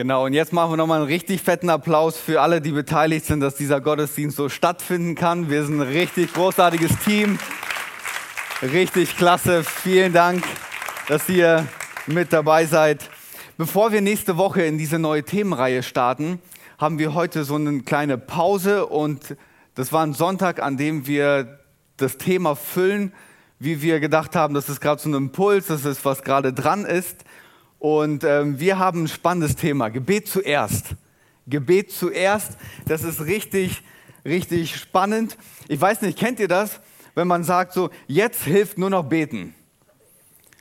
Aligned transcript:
Genau, 0.00 0.24
und 0.24 0.32
jetzt 0.32 0.54
machen 0.54 0.72
wir 0.72 0.76
nochmal 0.78 1.00
einen 1.00 1.08
richtig 1.08 1.42
fetten 1.42 1.68
Applaus 1.68 2.16
für 2.16 2.40
alle, 2.40 2.62
die 2.62 2.72
beteiligt 2.72 3.26
sind, 3.26 3.40
dass 3.40 3.56
dieser 3.56 3.82
Gottesdienst 3.82 4.34
so 4.34 4.48
stattfinden 4.48 5.14
kann. 5.14 5.50
Wir 5.50 5.62
sind 5.62 5.78
ein 5.78 5.86
richtig 5.86 6.32
großartiges 6.32 7.00
Team. 7.04 7.38
Richtig 8.62 9.14
klasse. 9.18 9.62
Vielen 9.62 10.14
Dank, 10.14 10.42
dass 11.06 11.28
ihr 11.28 11.68
mit 12.06 12.32
dabei 12.32 12.64
seid. 12.64 13.10
Bevor 13.58 13.92
wir 13.92 14.00
nächste 14.00 14.38
Woche 14.38 14.62
in 14.62 14.78
diese 14.78 14.98
neue 14.98 15.22
Themenreihe 15.22 15.82
starten, 15.82 16.40
haben 16.78 16.98
wir 16.98 17.12
heute 17.12 17.44
so 17.44 17.56
eine 17.56 17.82
kleine 17.82 18.16
Pause 18.16 18.86
und 18.86 19.36
das 19.74 19.92
war 19.92 20.02
ein 20.06 20.14
Sonntag, 20.14 20.62
an 20.62 20.78
dem 20.78 21.06
wir 21.06 21.58
das 21.98 22.16
Thema 22.16 22.56
füllen, 22.56 23.12
wie 23.58 23.82
wir 23.82 24.00
gedacht 24.00 24.34
haben, 24.34 24.54
das 24.54 24.70
ist 24.70 24.80
gerade 24.80 25.02
so 25.02 25.10
ein 25.10 25.14
Impuls, 25.14 25.66
das 25.66 25.84
ist, 25.84 26.06
was 26.06 26.22
gerade 26.22 26.54
dran 26.54 26.86
ist. 26.86 27.22
Und 27.80 28.24
ähm, 28.24 28.60
wir 28.60 28.78
haben 28.78 29.04
ein 29.04 29.08
spannendes 29.08 29.56
Thema. 29.56 29.88
Gebet 29.88 30.28
zuerst. 30.28 30.94
Gebet 31.46 31.90
zuerst. 31.90 32.58
Das 32.86 33.02
ist 33.02 33.22
richtig, 33.22 33.82
richtig 34.24 34.76
spannend. 34.76 35.38
Ich 35.66 35.80
weiß 35.80 36.02
nicht, 36.02 36.18
kennt 36.18 36.38
ihr 36.40 36.46
das? 36.46 36.78
Wenn 37.14 37.26
man 37.26 37.42
sagt 37.42 37.72
so, 37.72 37.88
jetzt 38.06 38.44
hilft 38.44 38.76
nur 38.76 38.90
noch 38.90 39.04
beten. 39.04 39.54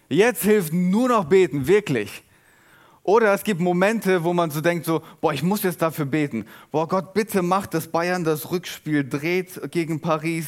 Jetzt 0.07 0.43
hilft 0.43 0.71
nur 0.71 1.09
noch 1.09 1.25
beten, 1.25 1.67
wirklich. 1.67 2.23
Oder 3.03 3.33
es 3.33 3.43
gibt 3.43 3.59
Momente, 3.59 4.23
wo 4.23 4.33
man 4.33 4.49
so 4.49 4.61
denkt, 4.61 4.85
so, 4.85 5.01
boah, 5.19 5.33
ich 5.33 5.43
muss 5.43 5.63
jetzt 5.63 5.81
dafür 5.81 6.05
beten. 6.05 6.45
Boah, 6.71 6.87
Gott, 6.87 7.13
bitte 7.13 7.41
mach, 7.41 7.67
dass 7.67 7.89
Bayern 7.89 8.23
das 8.23 8.49
Rückspiel 8.49 9.07
dreht 9.07 9.59
gegen 9.71 9.99
Paris. 9.99 10.47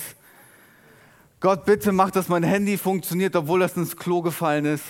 Gott, 1.41 1.66
bitte 1.66 1.91
mach, 1.91 2.11
dass 2.11 2.30
mein 2.30 2.44
Handy 2.44 2.78
funktioniert, 2.78 3.35
obwohl 3.35 3.59
das 3.59 3.75
ins 3.75 3.97
Klo 3.97 4.22
gefallen 4.22 4.66
ist. 4.66 4.83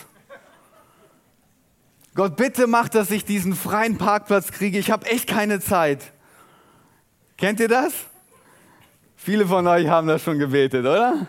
Gott, 2.14 2.36
bitte 2.36 2.68
mach, 2.68 2.90
dass 2.90 3.10
ich 3.10 3.24
diesen 3.24 3.56
freien 3.56 3.98
Parkplatz 3.98 4.52
kriege. 4.52 4.78
Ich 4.78 4.92
habe 4.92 5.06
echt 5.06 5.28
keine 5.28 5.62
Zeit. 5.62 6.12
Kennt 7.38 7.62
ihr 7.62 7.70
das? 7.70 7.94
Viele 9.16 9.46
von 9.46 9.66
euch 9.66 9.88
haben 9.88 10.08
das 10.08 10.22
schon 10.22 10.38
gebetet, 10.38 10.82
oder? 10.82 11.28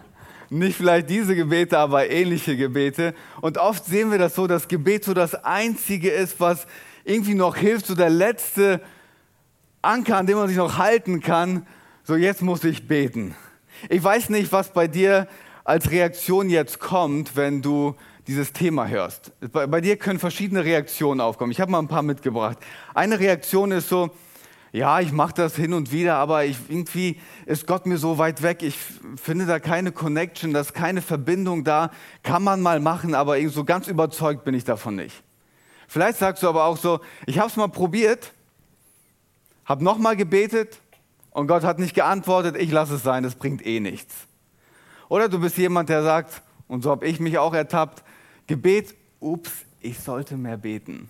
Nicht 0.50 0.76
vielleicht 0.76 1.08
diese 1.08 1.36
Gebete, 1.36 1.78
aber 1.78 2.10
ähnliche 2.10 2.56
Gebete. 2.56 3.14
Und 3.40 3.58
oft 3.58 3.84
sehen 3.84 4.10
wir 4.10 4.18
das 4.18 4.34
so, 4.34 4.48
dass 4.48 4.66
Gebet 4.66 5.04
so 5.04 5.14
das 5.14 5.36
Einzige 5.44 6.10
ist, 6.10 6.40
was 6.40 6.66
irgendwie 7.04 7.34
noch 7.34 7.56
hilft, 7.56 7.86
so 7.86 7.94
der 7.94 8.10
letzte 8.10 8.80
Anker, 9.82 10.16
an 10.16 10.26
dem 10.26 10.36
man 10.36 10.48
sich 10.48 10.56
noch 10.56 10.78
halten 10.78 11.20
kann. 11.20 11.64
So, 12.02 12.16
jetzt 12.16 12.42
muss 12.42 12.64
ich 12.64 12.88
beten. 12.88 13.36
Ich 13.88 14.02
weiß 14.02 14.30
nicht, 14.30 14.50
was 14.50 14.72
bei 14.72 14.88
dir 14.88 15.28
als 15.64 15.90
Reaktion 15.92 16.50
jetzt 16.50 16.80
kommt, 16.80 17.36
wenn 17.36 17.62
du 17.62 17.94
dieses 18.26 18.52
Thema 18.52 18.88
hörst. 18.88 19.32
Bei, 19.52 19.66
bei 19.66 19.80
dir 19.80 19.96
können 19.96 20.18
verschiedene 20.18 20.64
Reaktionen 20.64 21.20
aufkommen. 21.20 21.52
Ich 21.52 21.60
habe 21.60 21.70
mal 21.70 21.78
ein 21.78 21.88
paar 21.88 22.02
mitgebracht. 22.02 22.58
Eine 22.94 23.18
Reaktion 23.18 23.72
ist 23.72 23.88
so, 23.88 24.10
ja, 24.72 25.00
ich 25.00 25.12
mache 25.12 25.34
das 25.34 25.54
hin 25.54 25.74
und 25.74 25.92
wieder, 25.92 26.16
aber 26.16 26.44
ich, 26.44 26.56
irgendwie 26.68 27.20
ist 27.44 27.66
Gott 27.66 27.84
mir 27.84 27.98
so 27.98 28.16
weit 28.16 28.42
weg. 28.42 28.62
Ich 28.62 28.78
finde 29.16 29.44
da 29.44 29.58
keine 29.58 29.92
Connection, 29.92 30.54
da 30.54 30.60
ist 30.60 30.72
keine 30.72 31.02
Verbindung 31.02 31.62
da. 31.62 31.90
Kann 32.22 32.42
man 32.42 32.62
mal 32.62 32.80
machen, 32.80 33.14
aber 33.14 33.36
so 33.50 33.64
ganz 33.64 33.86
überzeugt 33.86 34.44
bin 34.44 34.54
ich 34.54 34.64
davon 34.64 34.96
nicht. 34.96 35.22
Vielleicht 35.88 36.18
sagst 36.18 36.42
du 36.42 36.48
aber 36.48 36.64
auch 36.64 36.78
so, 36.78 37.00
ich 37.26 37.38
habe 37.38 37.48
es 37.48 37.56
mal 37.56 37.68
probiert, 37.68 38.32
habe 39.66 39.84
nochmal 39.84 40.16
gebetet 40.16 40.80
und 41.32 41.48
Gott 41.48 41.64
hat 41.64 41.78
nicht 41.78 41.94
geantwortet, 41.94 42.56
ich 42.56 42.70
lasse 42.70 42.94
es 42.94 43.02
sein, 43.02 43.22
das 43.22 43.34
bringt 43.34 43.66
eh 43.66 43.78
nichts. 43.78 44.14
Oder 45.10 45.28
du 45.28 45.38
bist 45.38 45.58
jemand, 45.58 45.90
der 45.90 46.02
sagt, 46.02 46.40
und 46.66 46.82
so 46.82 46.90
habe 46.90 47.06
ich 47.06 47.20
mich 47.20 47.36
auch 47.36 47.52
ertappt, 47.52 48.02
Gebet, 48.46 48.94
ups, 49.20 49.50
ich 49.80 49.98
sollte 49.98 50.36
mehr 50.36 50.56
beten. 50.56 51.08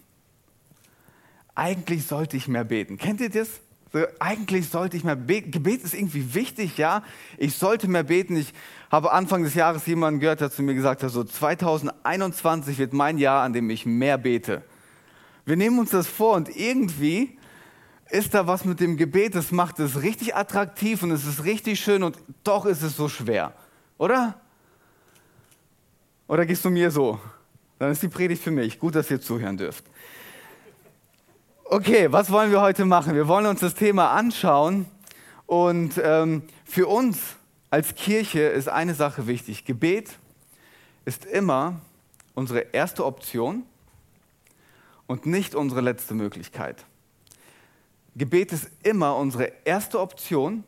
Eigentlich 1.55 2.07
sollte 2.07 2.37
ich 2.37 2.49
mehr 2.49 2.65
beten. 2.65 2.99
Kennt 2.99 3.21
ihr 3.21 3.31
das? 3.31 3.61
So, 3.93 4.01
eigentlich 4.19 4.71
sollte 4.71 4.97
ich 4.97 5.05
mehr 5.05 5.17
beten. 5.17 5.51
Gebet 5.51 5.83
ist 5.83 5.93
irgendwie 5.93 6.35
wichtig, 6.35 6.79
ja. 6.79 7.03
Ich 7.37 7.57
sollte 7.57 7.89
mehr 7.89 8.05
beten. 8.05 8.37
Ich 8.37 8.55
habe 8.91 9.13
Anfang 9.13 9.43
des 9.43 9.55
Jahres 9.55 9.85
jemanden 9.87 10.21
gehört, 10.21 10.41
der 10.41 10.51
zu 10.51 10.63
mir 10.63 10.75
gesagt 10.75 11.03
hat, 11.03 11.11
so 11.11 11.25
2021 11.25 12.79
wird 12.79 12.95
mein 12.95 13.19
Jahr, 13.19 13.43
an 13.43 13.53
dem 13.53 13.69
ich 13.69 13.85
mehr 13.85 14.17
bete. 14.17 14.63
Wir 15.45 15.57
nehmen 15.57 15.79
uns 15.79 15.91
das 15.91 16.07
vor 16.07 16.37
und 16.37 16.55
irgendwie 16.57 17.37
ist 18.11 18.35
da 18.35 18.47
was 18.47 18.65
mit 18.65 18.81
dem 18.81 18.97
Gebet, 18.97 19.35
das 19.35 19.53
macht 19.53 19.79
es 19.81 20.03
richtig 20.03 20.37
attraktiv 20.37 21.03
und 21.03 21.11
es 21.11 21.27
ist 21.27 21.45
richtig 21.45 21.81
schön 21.81 22.03
und 22.03 22.17
doch 22.45 22.67
ist 22.67 22.83
es 22.83 22.97
so 22.97 23.09
schwer, 23.09 23.55
oder? 23.97 24.41
Oder 26.33 26.47
gehst 26.47 26.65
du 26.65 26.71
mir 26.71 26.91
so? 26.91 27.21
Dann 27.79 27.93
ist 27.93 28.03
die 28.03 28.09
Predigt 28.09 28.43
für 28.43 28.51
mich. 28.51 28.79
Gut, 28.79 28.95
dass 28.95 29.11
ihr 29.11 29.21
zuhören 29.21 29.59
dürft. 29.59 29.85
Okay, 31.67 32.11
was 32.11 32.31
wollen 32.31 32.51
wir 32.51 32.63
heute 32.63 32.87
machen? 32.87 33.15
Wir 33.15 33.29
wollen 33.29 33.45
uns 33.45 33.61
das 33.61 33.75
Thema 33.75 34.13
anschauen. 34.13 34.87
Und 35.45 36.01
ähm, 36.03 36.45
für 36.65 36.87
uns 36.87 37.19
als 37.69 37.95
Kirche 37.95 38.41
ist 38.41 38.71
eine 38.71 38.95
Sache 38.95 39.27
wichtig. 39.27 39.67
Gebet 39.67 40.17
ist 41.05 41.27
immer 41.27 41.83
unsere 42.33 42.61
erste 42.73 43.05
Option 43.05 43.65
und 45.07 45.27
nicht 45.27 45.55
unsere 45.55 45.83
letzte 45.83 46.15
Möglichkeit. 46.15 46.87
Gebet 48.17 48.53
ist 48.53 48.71
immer 48.83 49.17
unsere 49.17 49.53
erste 49.67 50.01
Option 50.01 50.65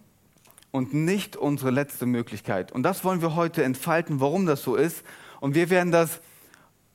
und 0.73 0.93
nicht 0.93 1.39
unsere 1.39 1.71
letzte 1.71 2.05
Möglichkeit. 2.05 2.71
Und 2.71 2.83
das 2.83 3.03
wollen 3.03 3.23
wir 3.23 3.35
heute 3.35 3.65
entfalten, 3.65 4.21
warum 4.21 4.45
das 4.45 4.63
so 4.63 4.77
ist 4.77 5.03
und 5.45 5.55
wir 5.55 5.69
werden 5.69 5.93
das 5.93 6.23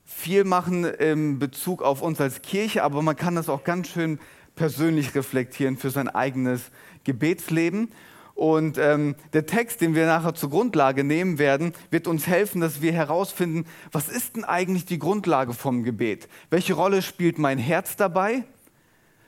viel 0.06 0.44
machen 0.44 0.84
in 0.84 1.38
Bezug 1.38 1.84
auf 1.84 2.02
uns 2.02 2.20
als 2.20 2.42
Kirche, 2.42 2.82
aber 2.82 3.04
man 3.04 3.16
kann 3.16 3.36
das 3.36 3.48
auch 3.48 3.64
ganz 3.64 3.90
schön 3.90 4.18
persönlich 4.56 5.14
reflektieren 5.14 5.78
für 5.78 5.92
sein 5.92 6.10
eigenes 6.10 6.72
Gebetsleben. 7.04 7.92
Und 8.34 8.80
ähm, 8.80 9.14
der 9.34 9.46
Text, 9.46 9.82
den 9.82 9.94
wir 9.94 10.08
nachher 10.08 10.34
zur 10.34 10.50
Grundlage 10.50 11.04
nehmen 11.04 11.38
werden, 11.38 11.74
wird 11.92 12.08
uns 12.08 12.26
helfen, 12.26 12.60
dass 12.60 12.82
wir 12.82 12.92
herausfinden, 12.92 13.68
was 13.92 14.10
ist 14.10 14.36
denn 14.36 14.46
eigentlich 14.46 14.86
die 14.86 14.98
Grundlage 14.98 15.54
vom 15.54 15.84
Gebet? 15.84 16.28
Welche 16.50 16.74
Rolle 16.74 17.04
spielt 17.04 17.38
mein 17.38 17.60
Herz 17.60 17.98
dabei? 17.98 18.46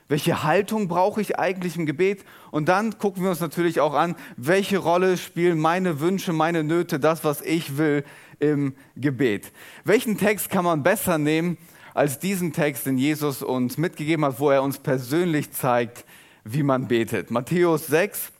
Welche 0.08 0.42
Haltung 0.42 0.88
brauche 0.88 1.20
ich 1.20 1.38
eigentlich 1.38 1.76
im 1.76 1.86
Gebet? 1.86 2.24
Und 2.50 2.68
dann 2.68 2.98
gucken 2.98 3.22
wir 3.22 3.30
uns 3.30 3.38
natürlich 3.38 3.78
auch 3.78 3.94
an, 3.94 4.16
welche 4.36 4.78
Rolle 4.78 5.16
spielen 5.16 5.60
meine 5.60 6.00
Wünsche, 6.00 6.32
meine 6.32 6.64
Nöte, 6.64 6.98
das, 6.98 7.22
was 7.22 7.40
ich 7.40 7.78
will 7.78 8.02
im 8.42 8.74
Gebet. 8.96 9.52
Welchen 9.84 10.18
Text 10.18 10.50
kann 10.50 10.64
man 10.64 10.82
besser 10.82 11.16
nehmen 11.16 11.56
als 11.94 12.18
diesen 12.18 12.52
Text, 12.52 12.86
den 12.86 12.98
Jesus 12.98 13.42
uns 13.42 13.78
mitgegeben 13.78 14.24
hat, 14.24 14.40
wo 14.40 14.50
er 14.50 14.62
uns 14.62 14.78
persönlich 14.78 15.52
zeigt, 15.52 16.04
wie 16.44 16.62
man 16.62 16.88
betet? 16.88 17.30
Matthäus 17.30 17.86
6, 17.86 18.32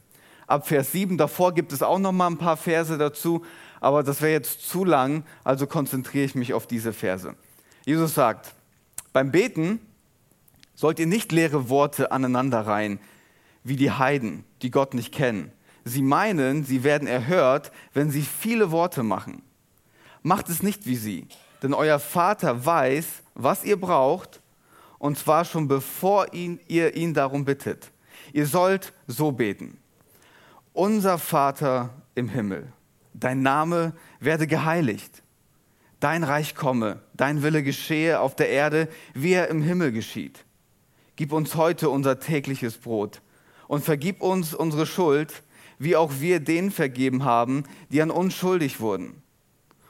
ab 0.47 0.67
Vers 0.67 0.93
7. 0.93 1.17
Davor 1.17 1.55
gibt 1.55 1.73
es 1.73 1.83
auch 1.83 1.99
noch 1.99 2.13
mal 2.13 2.27
ein 2.27 2.39
paar 2.39 2.57
Verse 2.57 2.99
dazu, 2.99 3.45
aber 3.81 4.03
das 4.03 4.21
wäre 4.21 4.33
jetzt 4.33 4.69
zu 4.69 4.85
lang, 4.85 5.25
also 5.45 5.67
konzentriere 5.67 6.25
ich 6.25 6.35
mich 6.35 6.53
auf 6.53 6.67
diese 6.67 6.93
Verse. 6.93 7.35
Jesus 7.85 8.15
sagt, 8.15 8.55
beim 9.13 9.31
Beten 9.31 9.81
sollt 10.75 10.99
ihr 10.99 11.07
nicht 11.07 11.31
leere 11.31 11.69
Worte 11.69 12.11
aneinanderreihen, 12.11 12.99
wie 13.63 13.77
die 13.77 13.93
Heiden, 13.93 14.45
die 14.63 14.71
Gott 14.71 14.95
nicht 14.95 15.15
kennen. 15.15 15.53
Sie 15.85 16.03
meinen, 16.03 16.65
sie 16.65 16.83
werden 16.83 17.07
erhört, 17.07 17.71
wenn 17.93 18.11
sie 18.11 18.23
viele 18.23 18.71
Worte 18.73 19.03
machen. 19.03 19.43
Macht 20.23 20.49
es 20.49 20.63
nicht 20.63 20.87
wie 20.87 20.97
sie, 20.97 21.27
denn 21.63 21.75
euer 21.75 21.99
Vater 21.99 22.65
weiß, 22.65 23.23
was 23.35 23.65
ihr 23.65 23.81
braucht, 23.81 24.41
und 24.99 25.19
zwar 25.19 25.45
schon 25.45 25.67
bevor 25.67 26.33
ihn, 26.33 26.61
ihr 26.69 26.95
ihn 26.95 27.13
darum 27.13 27.45
bittet. 27.45 27.91
Ihr 28.33 28.47
sollt 28.47 28.93
so 29.09 29.33
beten. 29.33 29.79
Unser 30.73 31.19
Vater 31.19 31.91
im 32.15 32.29
Himmel, 32.29 32.73
dein 33.15 33.43
Name 33.43 33.95
werde 34.21 34.47
geheiligt. 34.47 35.23
Dein 35.99 36.25
Reich 36.25 36.55
komme, 36.55 37.01
dein 37.15 37.43
Wille 37.43 37.63
geschehe 37.63 38.21
auf 38.21 38.37
der 38.37 38.49
Erde, 38.49 38.89
wie 39.15 39.33
er 39.33 39.49
im 39.49 39.63
Himmel 39.63 39.93
geschieht. 39.93 40.45
Gib 41.17 41.33
uns 41.33 41.57
heute 41.57 41.91
unser 41.91 42.21
tägliches 42.21 42.79
Brot 42.79 43.23
und 43.67 43.85
vergib 43.85 44.23
uns 44.23 44.55
unsere 44.55 44.87
Schuld, 44.87 45.43
wie 45.79 45.97
auch 45.97 46.13
wir 46.21 46.41
denen 46.41 46.71
vergeben 46.71 47.25
haben, 47.25 47.65
die 47.91 48.01
an 48.03 48.11
uns 48.11 48.35
schuldig 48.35 48.81
wurden 48.81 49.22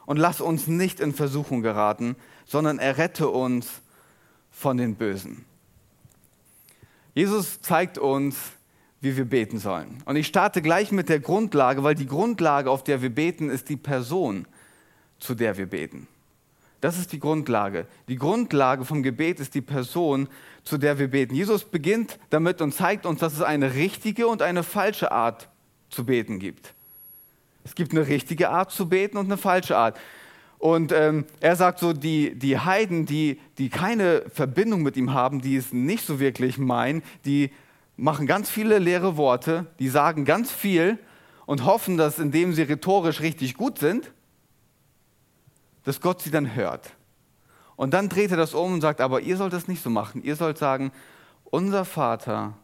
und 0.07 0.17
lass 0.17 0.41
uns 0.41 0.67
nicht 0.67 1.01
in 1.01 1.13
Versuchung 1.13 1.63
geraten, 1.63 2.17
sondern 2.47 2.79
errette 2.79 3.29
uns 3.29 3.81
von 4.51 4.77
den 4.77 4.97
Bösen. 4.97 5.45
Jesus 7.15 7.61
zeigt 7.61 7.99
uns, 7.99 8.37
wie 9.01 9.17
wir 9.17 9.25
beten 9.25 9.59
sollen. 9.59 10.03
Und 10.05 10.17
ich 10.17 10.27
starte 10.27 10.63
gleich 10.63 10.93
mit 10.93 11.09
der 11.09 11.21
Grundlage, 11.21 11.83
weil 11.83 11.95
die 11.95 12.07
Grundlage, 12.07 12.71
auf 12.71 12.85
der 12.85 13.03
wir 13.03 13.11
beten, 13.11 13.51
ist 13.51 13.69
die 13.69 13.77
Person, 13.77 14.47
zu 15.19 15.35
der 15.35 15.57
wir 15.57 15.67
beten. 15.67 16.07
Das 16.81 16.99
ist 16.99 17.13
die 17.13 17.21
Grundlage. 17.21 17.87
Die 18.09 18.17
Grundlage 18.17 18.85
vom 18.85 19.03
Gebet 19.03 19.39
ist 19.39 19.55
die 19.55 19.61
Person, 19.61 20.29
zu 20.65 20.79
der 20.79 20.99
wir 20.99 21.09
beten. 21.09 21.35
Jesus 21.35 21.65
beginnt 21.65 22.19
damit 22.31 22.61
und 22.61 22.75
zeigt 22.75 23.07
uns, 23.07 23.21
dass 23.21 23.35
es 23.35 23.43
eine 23.43 23.75
richtige 23.75 24.27
und 24.27 24.43
eine 24.43 24.63
falsche 24.63 25.13
Art 25.13 25.49
zu 25.91 26.05
beten 26.05 26.39
gibt. 26.39 26.75
Es 27.64 27.75
gibt 27.75 27.93
eine 27.93 28.06
richtige 28.06 28.50
Art 28.50 28.70
zu 28.70 28.88
beten 28.88 29.17
und 29.17 29.26
eine 29.26 29.37
falsche 29.37 29.76
Art. 29.76 29.99
Und 30.59 30.93
ähm, 30.93 31.25
er 31.41 31.56
sagt 31.56 31.81
so, 31.81 31.93
die, 31.93 32.38
die 32.38 32.59
Heiden, 32.59 33.05
die, 33.05 33.41
die 33.59 33.69
keine 33.69 34.23
Verbindung 34.32 34.82
mit 34.82 34.97
ihm 34.97 35.12
haben, 35.12 35.41
die 35.41 35.56
es 35.56 35.73
nicht 35.73 36.06
so 36.06 36.20
wirklich 36.20 36.56
meinen, 36.56 37.03
die 37.25 37.50
machen 37.97 38.26
ganz 38.26 38.49
viele 38.49 38.79
leere 38.79 39.17
Worte, 39.17 39.67
die 39.79 39.88
sagen 39.88 40.25
ganz 40.25 40.53
viel 40.53 40.99
und 41.47 41.64
hoffen, 41.64 41.97
dass 41.97 42.19
indem 42.19 42.53
sie 42.53 42.62
rhetorisch 42.62 43.20
richtig 43.20 43.55
gut 43.55 43.79
sind, 43.79 44.12
dass 45.85 46.00
Gott 46.00 46.23
sie 46.23 46.31
dann 46.31 46.55
hört. 46.55 46.93
Und 47.75 47.93
dann 47.93 48.08
dreht 48.08 48.31
er 48.31 48.37
das 48.37 48.55
um 48.55 48.75
und 48.75 48.81
sagt, 48.81 49.00
aber 49.00 49.20
ihr 49.20 49.37
sollt 49.37 49.53
das 49.53 49.67
nicht 49.67 49.82
so 49.82 49.91
machen. 49.91 50.23
Ihr 50.23 50.37
sollt 50.37 50.58
sagen, 50.58 50.93
unser 51.44 51.85
Vater 51.85 52.55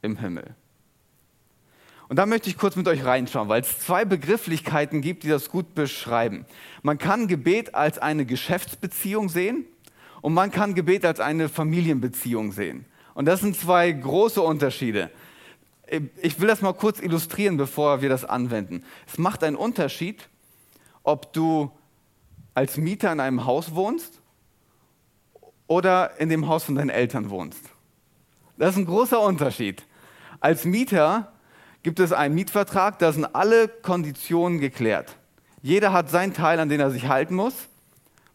im 0.00 0.16
Himmel. 0.16 0.56
Und 2.12 2.16
da 2.16 2.26
möchte 2.26 2.50
ich 2.50 2.58
kurz 2.58 2.76
mit 2.76 2.86
euch 2.88 3.06
reinschauen, 3.06 3.48
weil 3.48 3.62
es 3.62 3.78
zwei 3.78 4.04
Begrifflichkeiten 4.04 5.00
gibt, 5.00 5.22
die 5.22 5.30
das 5.30 5.48
gut 5.48 5.74
beschreiben. 5.74 6.44
Man 6.82 6.98
kann 6.98 7.26
Gebet 7.26 7.74
als 7.74 7.98
eine 7.98 8.26
Geschäftsbeziehung 8.26 9.30
sehen 9.30 9.64
und 10.20 10.34
man 10.34 10.50
kann 10.50 10.74
Gebet 10.74 11.06
als 11.06 11.20
eine 11.20 11.48
Familienbeziehung 11.48 12.52
sehen. 12.52 12.84
Und 13.14 13.24
das 13.24 13.40
sind 13.40 13.56
zwei 13.56 13.90
große 13.90 14.42
Unterschiede. 14.42 15.10
Ich 16.20 16.38
will 16.38 16.48
das 16.48 16.60
mal 16.60 16.74
kurz 16.74 17.00
illustrieren, 17.00 17.56
bevor 17.56 18.02
wir 18.02 18.10
das 18.10 18.26
anwenden. 18.26 18.84
Es 19.06 19.16
macht 19.16 19.42
einen 19.42 19.56
Unterschied, 19.56 20.28
ob 21.04 21.32
du 21.32 21.70
als 22.52 22.76
Mieter 22.76 23.10
in 23.10 23.20
einem 23.20 23.46
Haus 23.46 23.74
wohnst 23.74 24.20
oder 25.66 26.20
in 26.20 26.28
dem 26.28 26.46
Haus 26.46 26.64
von 26.64 26.74
deinen 26.74 26.90
Eltern 26.90 27.30
wohnst. 27.30 27.70
Das 28.58 28.72
ist 28.72 28.76
ein 28.76 28.84
großer 28.84 29.18
Unterschied. 29.18 29.86
Als 30.40 30.66
Mieter 30.66 31.31
gibt 31.82 32.00
es 32.00 32.12
einen 32.12 32.34
Mietvertrag, 32.34 32.98
da 32.98 33.12
sind 33.12 33.24
alle 33.34 33.68
Konditionen 33.68 34.60
geklärt. 34.60 35.16
Jeder 35.62 35.92
hat 35.92 36.10
seinen 36.10 36.34
Teil, 36.34 36.58
an 36.60 36.68
den 36.68 36.80
er 36.80 36.90
sich 36.90 37.08
halten 37.08 37.34
muss. 37.34 37.54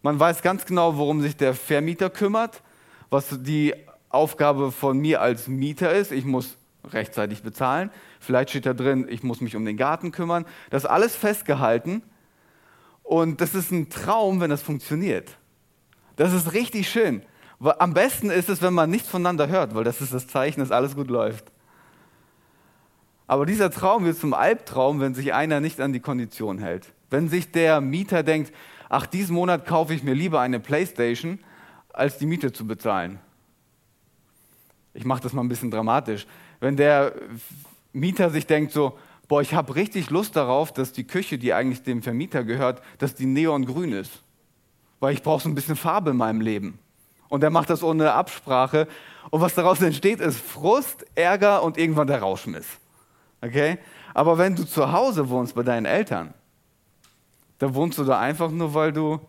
Man 0.02 0.20
weiß 0.20 0.42
ganz 0.42 0.66
genau, 0.66 0.98
worum 0.98 1.22
sich 1.22 1.36
der 1.36 1.54
Vermieter 1.54 2.10
kümmert, 2.10 2.62
was 3.10 3.44
die 3.44 3.74
Aufgabe 4.10 4.72
von 4.72 4.98
mir 4.98 5.22
als 5.22 5.48
Mieter 5.48 5.94
ist. 5.94 6.12
Ich 6.12 6.26
muss 6.26 6.56
rechtzeitig 6.86 7.44
bezahlen. 7.44 7.92
Vielleicht 8.20 8.52
steht 8.52 8.66
da 8.66 8.74
drin, 8.74 9.08
ich 9.10 9.24
muss 9.24 9.42
mich 9.42 9.56
um 9.56 9.66
den 9.66 9.78
Garten 9.78 10.12
kümmern. 10.12 10.46
Das 10.70 10.84
ist 10.84 10.90
alles 10.90 11.16
festgehalten. 11.16 12.04
Und 13.04 13.42
das 13.42 13.56
ist 13.56 13.72
ein 13.72 13.90
Traum, 13.90 14.40
wenn 14.40 14.50
das 14.50 14.62
funktioniert. 14.62 15.38
Das 16.16 16.34
ist 16.34 16.54
richtig 16.54 16.90
schön. 16.90 17.22
Am 17.60 17.94
besten 17.94 18.30
ist 18.30 18.50
es, 18.50 18.62
wenn 18.62 18.74
man 18.74 18.90
nichts 18.90 19.10
voneinander 19.10 19.48
hört, 19.48 19.76
weil 19.76 19.84
das 19.84 20.02
ist 20.02 20.14
das 20.14 20.28
Zeichen, 20.28 20.60
dass 20.60 20.72
alles 20.72 20.96
gut 20.96 21.10
läuft. 21.10 21.46
Aber 23.28 23.46
dieser 23.46 23.70
Traum 23.70 24.06
wird 24.06 24.18
zum 24.18 24.34
Albtraum, 24.34 25.00
wenn 25.00 25.14
sich 25.14 25.34
einer 25.34 25.60
nicht 25.60 25.82
an 25.82 25.94
die 25.94 26.00
Kondition 26.00 26.60
hält. 26.60 26.88
Wenn 27.10 27.30
sich 27.30 27.52
der 27.52 27.82
Mieter 27.82 28.24
denkt, 28.24 28.54
ach, 28.90 29.06
diesen 29.06 29.36
Monat 29.36 29.66
kaufe 29.66 29.94
ich 29.94 30.04
mir 30.04 30.14
lieber 30.14 30.40
eine 30.40 30.60
Playstation, 30.60 31.40
als 31.94 32.18
die 32.18 32.26
Miete 32.26 32.54
zu 32.54 32.66
bezahlen 32.66 33.20
ich 34.98 35.06
mache 35.06 35.22
das 35.22 35.32
mal 35.32 35.44
ein 35.44 35.48
bisschen 35.48 35.70
dramatisch, 35.70 36.26
wenn 36.60 36.76
der 36.76 37.14
Mieter 37.94 38.32
sich 38.32 38.48
denkt 38.48 38.72
so, 38.72 38.98
boah, 39.28 39.42
ich 39.42 39.54
habe 39.54 39.76
richtig 39.76 40.10
Lust 40.10 40.36
darauf, 40.36 40.74
dass 40.74 40.92
die 40.92 41.06
Küche, 41.06 41.38
die 41.38 41.54
eigentlich 41.54 41.84
dem 41.84 42.02
Vermieter 42.02 42.44
gehört, 42.44 42.82
dass 42.98 43.14
die 43.14 43.28
neongrün 43.28 43.94
ist. 43.94 44.24
Weil 45.00 45.14
ich 45.14 45.22
brauche 45.22 45.44
so 45.44 45.50
ein 45.50 45.56
bisschen 45.56 45.76
Farbe 45.76 46.10
in 46.12 46.18
meinem 46.18 46.42
Leben. 46.42 46.80
Und 47.30 47.44
er 47.44 47.52
macht 47.52 47.70
das 47.70 47.84
ohne 47.84 48.14
Absprache. 48.14 48.88
Und 49.30 49.42
was 49.42 49.54
daraus 49.54 49.82
entsteht, 49.82 50.20
ist 50.20 50.40
Frust, 50.40 51.06
Ärger 51.14 51.62
und 51.62 51.78
irgendwann 51.78 52.08
der 52.08 52.22
Rauschmiss. 52.22 52.66
Okay? 53.42 53.78
Aber 54.14 54.38
wenn 54.38 54.56
du 54.56 54.66
zu 54.66 54.92
Hause 54.92 55.30
wohnst 55.30 55.56
bei 55.56 55.64
deinen 55.64 55.86
Eltern, 55.86 56.34
dann 57.60 57.74
wohnst 57.74 57.98
du 57.98 58.04
da 58.04 58.20
einfach 58.20 58.52
nur, 58.52 58.74
weil 58.74 58.92
du 58.92 59.20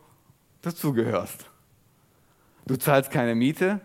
dazugehörst. 0.62 1.46
Du 2.66 2.76
zahlst 2.76 3.10
keine 3.10 3.34
Miete, 3.34 3.80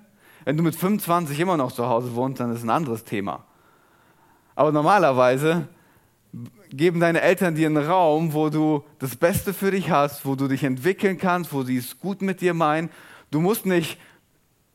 wenn 0.45 0.57
du 0.57 0.63
mit 0.63 0.75
25 0.75 1.39
immer 1.39 1.57
noch 1.57 1.71
zu 1.71 1.87
Hause 1.87 2.13
wohnst, 2.15 2.39
dann 2.39 2.53
ist 2.53 2.63
ein 2.63 2.69
anderes 2.69 3.03
Thema. 3.05 3.45
Aber 4.55 4.71
normalerweise 4.71 5.67
geben 6.69 6.99
deine 6.99 7.21
Eltern 7.21 7.55
dir 7.55 7.67
einen 7.67 7.85
Raum, 7.85 8.33
wo 8.33 8.49
du 8.49 8.83
das 8.99 9.15
Beste 9.15 9.53
für 9.53 9.71
dich 9.71 9.89
hast, 9.89 10.25
wo 10.25 10.35
du 10.35 10.47
dich 10.47 10.63
entwickeln 10.63 11.17
kannst, 11.17 11.53
wo 11.53 11.63
sie 11.63 11.77
es 11.77 11.99
gut 11.99 12.21
mit 12.21 12.41
dir 12.41 12.53
meinen. 12.53 12.89
Du 13.31 13.39
musst 13.39 13.65
nicht 13.65 13.97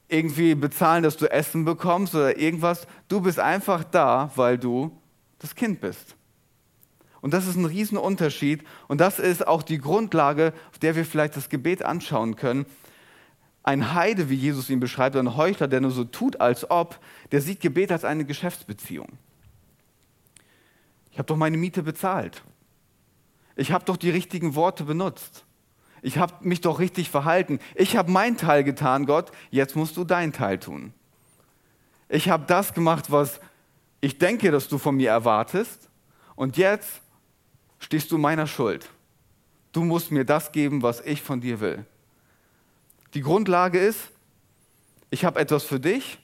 irgendwie 0.08 0.54
bezahlen, 0.54 1.02
dass 1.02 1.16
du 1.16 1.30
Essen 1.30 1.64
bekommst 1.64 2.14
oder 2.14 2.38
irgendwas. 2.38 2.86
Du 3.08 3.20
bist 3.20 3.38
einfach 3.38 3.84
da, 3.84 4.30
weil 4.36 4.56
du 4.56 4.96
das 5.38 5.54
Kind 5.54 5.80
bist. 5.80 6.16
Und 7.20 7.34
das 7.34 7.46
ist 7.46 7.56
ein 7.56 7.64
Riesenunterschied. 7.64 8.64
Und 8.86 9.00
das 9.00 9.18
ist 9.18 9.46
auch 9.46 9.62
die 9.62 9.78
Grundlage, 9.78 10.52
auf 10.70 10.78
der 10.78 10.94
wir 10.94 11.04
vielleicht 11.04 11.36
das 11.36 11.48
Gebet 11.48 11.84
anschauen 11.84 12.36
können 12.36 12.66
ein 13.68 13.92
Heide, 13.92 14.30
wie 14.30 14.34
Jesus 14.34 14.70
ihn 14.70 14.80
beschreibt, 14.80 15.14
ein 15.14 15.36
Heuchler, 15.36 15.68
der 15.68 15.82
nur 15.82 15.90
so 15.90 16.04
tut, 16.04 16.40
als 16.40 16.70
ob, 16.70 16.98
der 17.32 17.42
sieht 17.42 17.60
Gebet 17.60 17.92
als 17.92 18.02
eine 18.02 18.24
Geschäftsbeziehung. 18.24 19.18
Ich 21.12 21.18
habe 21.18 21.26
doch 21.26 21.36
meine 21.36 21.58
Miete 21.58 21.82
bezahlt. 21.82 22.42
Ich 23.56 23.70
habe 23.70 23.84
doch 23.84 23.98
die 23.98 24.08
richtigen 24.08 24.54
Worte 24.54 24.84
benutzt. 24.84 25.44
Ich 26.00 26.16
habe 26.16 26.32
mich 26.40 26.62
doch 26.62 26.78
richtig 26.78 27.10
verhalten. 27.10 27.58
Ich 27.74 27.94
habe 27.94 28.10
meinen 28.10 28.38
Teil 28.38 28.64
getan, 28.64 29.04
Gott, 29.04 29.32
jetzt 29.50 29.76
musst 29.76 29.98
du 29.98 30.04
deinen 30.04 30.32
Teil 30.32 30.58
tun. 30.58 30.94
Ich 32.08 32.30
habe 32.30 32.44
das 32.46 32.72
gemacht, 32.72 33.10
was 33.10 33.38
ich 34.00 34.18
denke, 34.18 34.50
dass 34.50 34.68
du 34.68 34.78
von 34.78 34.96
mir 34.96 35.10
erwartest. 35.10 35.88
Und 36.36 36.56
jetzt 36.56 37.00
stehst 37.78 38.12
du 38.12 38.18
meiner 38.18 38.46
Schuld. 38.46 38.88
Du 39.72 39.82
musst 39.84 40.10
mir 40.10 40.24
das 40.24 40.52
geben, 40.52 40.82
was 40.82 41.00
ich 41.00 41.22
von 41.22 41.40
dir 41.40 41.60
will. 41.60 41.84
Die 43.14 43.22
Grundlage 43.22 43.78
ist, 43.78 44.10
ich 45.10 45.24
habe 45.24 45.40
etwas 45.40 45.64
für 45.64 45.80
dich, 45.80 46.18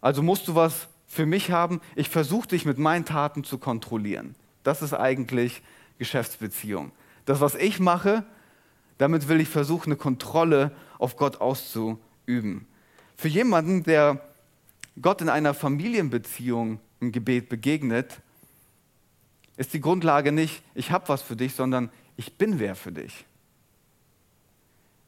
also 0.00 0.22
musst 0.22 0.48
du 0.48 0.54
was 0.54 0.88
für 1.06 1.26
mich 1.26 1.50
haben. 1.50 1.80
Ich 1.94 2.08
versuche 2.08 2.48
dich 2.48 2.64
mit 2.64 2.78
meinen 2.78 3.04
Taten 3.04 3.44
zu 3.44 3.58
kontrollieren. 3.58 4.34
Das 4.64 4.82
ist 4.82 4.94
eigentlich 4.94 5.62
Geschäftsbeziehung. 5.98 6.90
Das, 7.26 7.40
was 7.40 7.54
ich 7.54 7.78
mache, 7.78 8.24
damit 8.98 9.28
will 9.28 9.40
ich 9.40 9.48
versuchen, 9.48 9.90
eine 9.90 9.96
Kontrolle 9.96 10.72
auf 10.98 11.16
Gott 11.16 11.40
auszuüben. 11.40 12.66
Für 13.16 13.28
jemanden, 13.28 13.84
der 13.84 14.20
Gott 15.00 15.20
in 15.20 15.28
einer 15.28 15.54
Familienbeziehung 15.54 16.80
im 17.00 17.12
Gebet 17.12 17.48
begegnet, 17.48 18.20
ist 19.56 19.72
die 19.74 19.80
Grundlage 19.80 20.32
nicht, 20.32 20.62
ich 20.74 20.90
habe 20.90 21.08
was 21.08 21.22
für 21.22 21.36
dich, 21.36 21.54
sondern 21.54 21.90
ich 22.16 22.36
bin 22.36 22.58
wer 22.58 22.74
für 22.74 22.92
dich 22.92 23.24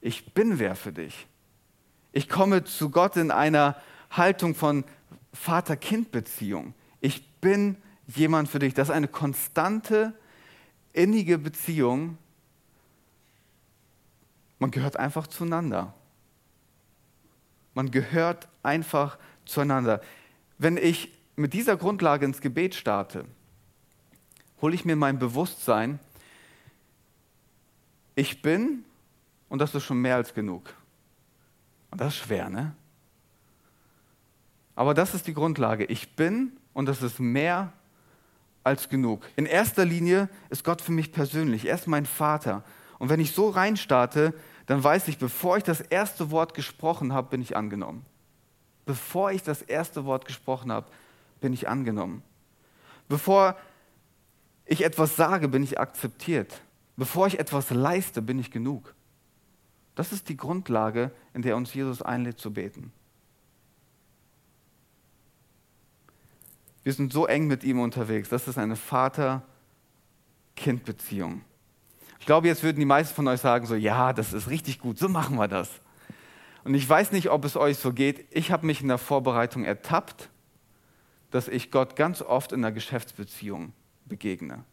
ich 0.04 0.34
bin 0.34 0.58
wer 0.58 0.76
für 0.76 0.92
dich. 0.92 1.26
Ich 2.12 2.28
komme 2.28 2.62
zu 2.64 2.90
Gott 2.90 3.16
in 3.16 3.30
einer 3.30 3.74
Haltung 4.10 4.54
von 4.54 4.84
Vater-Kind-Beziehung. 5.32 6.74
Ich 7.00 7.26
bin 7.40 7.78
jemand 8.06 8.50
für 8.50 8.58
dich. 8.58 8.74
Das 8.74 8.88
ist 8.90 8.94
eine 8.94 9.08
konstante, 9.08 10.12
innige 10.92 11.38
Beziehung. 11.38 12.18
Man 14.58 14.70
gehört 14.70 14.98
einfach 14.98 15.26
zueinander. 15.26 15.94
Man 17.72 17.90
gehört 17.90 18.46
einfach 18.62 19.16
zueinander. 19.16 19.33
Wenn 20.58 20.76
ich 20.76 21.12
mit 21.36 21.52
dieser 21.52 21.76
Grundlage 21.76 22.24
ins 22.24 22.40
Gebet 22.40 22.74
starte, 22.74 23.24
hole 24.60 24.74
ich 24.74 24.84
mir 24.84 24.96
mein 24.96 25.18
Bewusstsein, 25.18 25.98
ich 28.14 28.42
bin 28.42 28.84
und 29.48 29.58
das 29.58 29.74
ist 29.74 29.84
schon 29.84 30.00
mehr 30.00 30.16
als 30.16 30.34
genug. 30.34 30.72
Und 31.90 32.00
das 32.00 32.14
ist 32.14 32.20
schwer, 32.20 32.48
ne? 32.48 32.74
Aber 34.76 34.94
das 34.94 35.14
ist 35.14 35.26
die 35.26 35.34
Grundlage. 35.34 35.84
Ich 35.84 36.16
bin 36.16 36.52
und 36.72 36.86
das 36.86 37.02
ist 37.02 37.20
mehr 37.20 37.72
als 38.64 38.88
genug. 38.88 39.24
In 39.36 39.46
erster 39.46 39.84
Linie 39.84 40.28
ist 40.50 40.64
Gott 40.64 40.80
für 40.80 40.90
mich 40.90 41.12
persönlich. 41.12 41.66
Er 41.66 41.76
ist 41.76 41.86
mein 41.86 42.06
Vater. 42.06 42.64
Und 42.98 43.08
wenn 43.08 43.20
ich 43.20 43.32
so 43.32 43.48
reinstarte, 43.50 44.34
dann 44.66 44.82
weiß 44.82 45.08
ich, 45.08 45.18
bevor 45.18 45.56
ich 45.58 45.62
das 45.62 45.80
erste 45.80 46.30
Wort 46.30 46.54
gesprochen 46.54 47.12
habe, 47.12 47.28
bin 47.28 47.42
ich 47.42 47.56
angenommen. 47.56 48.04
Bevor 48.86 49.32
ich 49.32 49.42
das 49.42 49.62
erste 49.62 50.04
Wort 50.04 50.26
gesprochen 50.26 50.70
habe, 50.70 50.86
bin 51.40 51.52
ich 51.52 51.68
angenommen. 51.68 52.22
Bevor 53.08 53.56
ich 54.66 54.84
etwas 54.84 55.16
sage, 55.16 55.48
bin 55.48 55.62
ich 55.62 55.78
akzeptiert. 55.78 56.60
Bevor 56.96 57.26
ich 57.26 57.38
etwas 57.38 57.70
leiste, 57.70 58.22
bin 58.22 58.38
ich 58.38 58.50
genug. 58.50 58.94
Das 59.94 60.12
ist 60.12 60.28
die 60.28 60.36
Grundlage, 60.36 61.10
in 61.32 61.42
der 61.42 61.56
uns 61.56 61.72
Jesus 61.74 62.02
einlädt 62.02 62.38
zu 62.38 62.52
beten. 62.52 62.92
Wir 66.82 66.92
sind 66.92 67.12
so 67.12 67.26
eng 67.26 67.46
mit 67.46 67.62
ihm 67.64 67.80
unterwegs. 67.80 68.28
Das 68.28 68.46
ist 68.46 68.58
eine 68.58 68.76
Vater-Kind-Beziehung. 68.76 71.42
Ich 72.20 72.26
glaube, 72.26 72.46
jetzt 72.46 72.62
würden 72.62 72.78
die 72.78 72.86
meisten 72.86 73.14
von 73.14 73.26
euch 73.28 73.40
sagen, 73.40 73.66
so, 73.66 73.74
ja, 73.74 74.12
das 74.12 74.32
ist 74.32 74.48
richtig 74.48 74.78
gut, 74.78 74.98
so 74.98 75.08
machen 75.08 75.36
wir 75.36 75.48
das. 75.48 75.80
Und 76.64 76.75
ich 76.75 76.88
weiß 76.88 77.12
nicht, 77.12 77.30
ob 77.30 77.44
es 77.44 77.56
euch 77.56 77.76
so 77.76 77.92
geht. 77.92 78.26
Ich 78.30 78.50
habe 78.50 78.66
mich 78.66 78.80
in 78.80 78.88
der 78.88 78.99
Vorbereitung 78.99 79.64
ertappt, 79.64 80.30
dass 81.30 81.49
ich 81.49 81.71
Gott 81.71 81.94
ganz 81.94 82.23
oft 82.23 82.52
in 82.52 82.64
einer 82.64 82.73
Geschäftsbeziehung 82.73 83.73
begegne. 84.06 84.64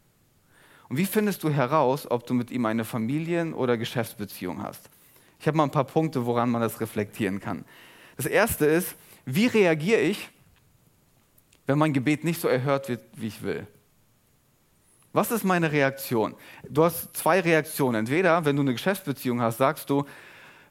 Und 0.88 0.96
wie 0.96 1.06
findest 1.06 1.42
du 1.42 1.50
heraus, 1.50 2.10
ob 2.10 2.26
du 2.26 2.34
mit 2.34 2.50
ihm 2.50 2.66
eine 2.66 2.84
Familien- 2.84 3.54
oder 3.54 3.76
Geschäftsbeziehung 3.76 4.62
hast? 4.62 4.90
Ich 5.38 5.46
habe 5.46 5.56
mal 5.56 5.64
ein 5.64 5.70
paar 5.70 5.84
Punkte, 5.84 6.24
woran 6.24 6.50
man 6.50 6.62
das 6.62 6.80
reflektieren 6.80 7.40
kann. 7.40 7.64
Das 8.16 8.26
erste 8.26 8.66
ist, 8.66 8.94
wie 9.24 9.46
reagiere 9.46 10.00
ich, 10.00 10.30
wenn 11.66 11.78
mein 11.78 11.92
Gebet 11.92 12.24
nicht 12.24 12.40
so 12.40 12.48
erhört 12.48 12.88
wird, 12.88 13.02
wie 13.16 13.28
ich 13.28 13.42
will? 13.42 13.66
Was 15.12 15.30
ist 15.30 15.44
meine 15.44 15.72
Reaktion? 15.72 16.34
Du 16.68 16.84
hast 16.84 17.14
zwei 17.16 17.40
Reaktionen. 17.40 17.96
Entweder, 17.96 18.44
wenn 18.44 18.56
du 18.56 18.62
eine 18.62 18.72
Geschäftsbeziehung 18.72 19.42
hast, 19.42 19.58
sagst 19.58 19.90
du, 19.90 20.06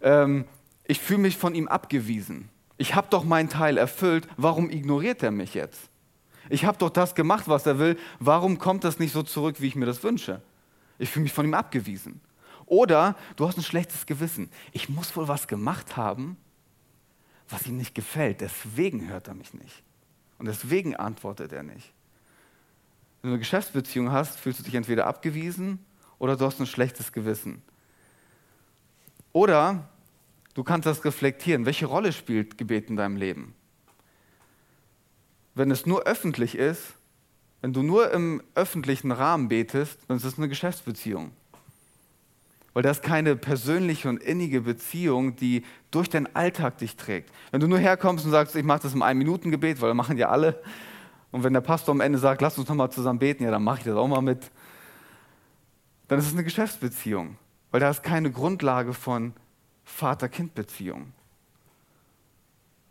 ähm, 0.02 0.46
ich 0.86 1.00
fühle 1.00 1.20
mich 1.20 1.38
von 1.38 1.56
ihm 1.56 1.68
abgewiesen. 1.68 2.50
Ich 2.78 2.96
habe 2.96 3.08
doch 3.10 3.24
meinen 3.24 3.50
Teil 3.50 3.78
erfüllt, 3.78 4.28
warum 4.38 4.70
ignoriert 4.70 5.22
er 5.24 5.32
mich 5.32 5.54
jetzt? 5.54 5.90
Ich 6.50 6.66
habe 6.66 6.78
doch 6.78 6.90
das 6.90 7.16
gemacht, 7.16 7.48
was 7.48 7.66
er 7.66 7.80
will, 7.80 7.98
warum 8.20 8.58
kommt 8.58 8.84
das 8.84 9.00
nicht 9.00 9.14
so 9.14 9.24
zurück, 9.24 9.62
wie 9.62 9.68
ich 9.68 9.76
mir 9.76 9.86
das 9.86 10.04
wünsche? 10.04 10.42
Ich 10.98 11.10
fühle 11.10 11.24
mich 11.24 11.34
von 11.34 11.46
ihm 11.46 11.54
abgewiesen. 11.54 12.22
Oder 12.66 13.16
du 13.36 13.48
hast 13.48 13.58
ein 13.58 13.64
schlechtes 13.64 14.06
Gewissen. 14.06 14.50
Ich 14.72 14.90
muss 14.90 15.16
wohl 15.16 15.28
was 15.28 15.48
gemacht 15.48 15.98
haben, 15.98 16.38
was 17.50 17.68
ihm 17.68 17.78
nicht 17.78 17.94
gefällt. 17.94 18.42
Deswegen 18.42 19.10
hört 19.10 19.28
er 19.28 19.34
mich 19.34 19.54
nicht. 19.54 19.84
Und 20.40 20.48
deswegen 20.48 20.96
antwortet 20.96 21.52
er 21.52 21.64
nicht. 21.64 21.94
Wenn 23.22 23.30
du 23.30 23.34
eine 23.34 23.40
Geschäftsbeziehung 23.40 24.12
hast, 24.12 24.40
fühlst 24.40 24.60
du 24.60 24.64
dich 24.64 24.74
entweder 24.74 25.06
abgewiesen 25.06 25.80
oder 26.18 26.36
du 26.36 26.46
hast 26.46 26.60
ein 26.60 26.66
schlechtes 26.66 27.12
Gewissen. 27.12 27.62
Oder 29.34 29.88
du 30.54 30.64
kannst 30.64 30.86
das 30.86 31.06
reflektieren. 31.06 31.66
Welche 31.66 31.86
Rolle 31.86 32.14
spielt 32.14 32.58
Gebet 32.58 32.90
in 32.90 32.96
deinem 32.96 33.18
Leben? 33.18 33.56
Wenn 35.54 35.72
es 35.72 35.86
nur 35.86 36.04
öffentlich 36.04 36.56
ist, 36.56 36.96
wenn 37.62 37.74
du 37.74 37.84
nur 37.84 38.12
im 38.12 38.42
öffentlichen 38.56 39.12
Rahmen 39.12 39.48
betest, 39.48 40.00
dann 40.08 40.18
ist 40.18 40.24
es 40.24 40.38
eine 40.38 40.50
Geschäftsbeziehung. 40.50 41.32
Weil 42.74 42.84
das 42.84 42.98
ist 42.98 43.04
keine 43.04 43.36
persönliche 43.36 44.08
und 44.08 44.24
innige 44.24 44.62
Beziehung, 44.62 45.36
die 45.36 45.64
durch 45.92 46.10
den 46.10 46.36
Alltag 46.36 46.78
dich 46.78 46.96
trägt. 46.96 47.30
Wenn 47.52 47.60
du 47.60 47.68
nur 47.68 47.80
herkommst 47.80 48.24
und 48.26 48.32
sagst, 48.32 48.56
ich 48.56 48.64
mache 48.64 48.84
das 48.84 48.94
im 48.94 49.02
Ein-Minuten-Gebet, 49.02 49.82
weil 49.82 49.90
das 49.90 49.98
machen 49.98 50.18
ja 50.18 50.30
alle. 50.30 50.62
Und 51.32 51.44
wenn 51.44 51.54
der 51.54 51.62
Pastor 51.62 51.94
am 51.94 52.02
Ende 52.02 52.18
sagt, 52.18 52.42
lass 52.42 52.58
uns 52.58 52.70
nochmal 52.70 52.92
zusammen 52.92 53.20
beten, 53.20 53.44
ja, 53.44 53.52
dann 53.52 53.64
mache 53.64 53.80
ich 53.80 53.84
das 53.84 53.96
auch 53.96 54.08
mal 54.08 54.22
mit. 54.22 54.52
Dann 56.08 56.20
ist 56.20 56.28
es 56.28 56.34
eine 56.34 56.44
Geschäftsbeziehung. 56.44 57.38
Weil 57.72 57.82
da 57.82 57.90
ist 57.90 58.04
keine 58.04 58.32
Grundlage 58.32 58.94
von 58.94 59.34
Vater-Kind-Beziehung. 59.84 61.14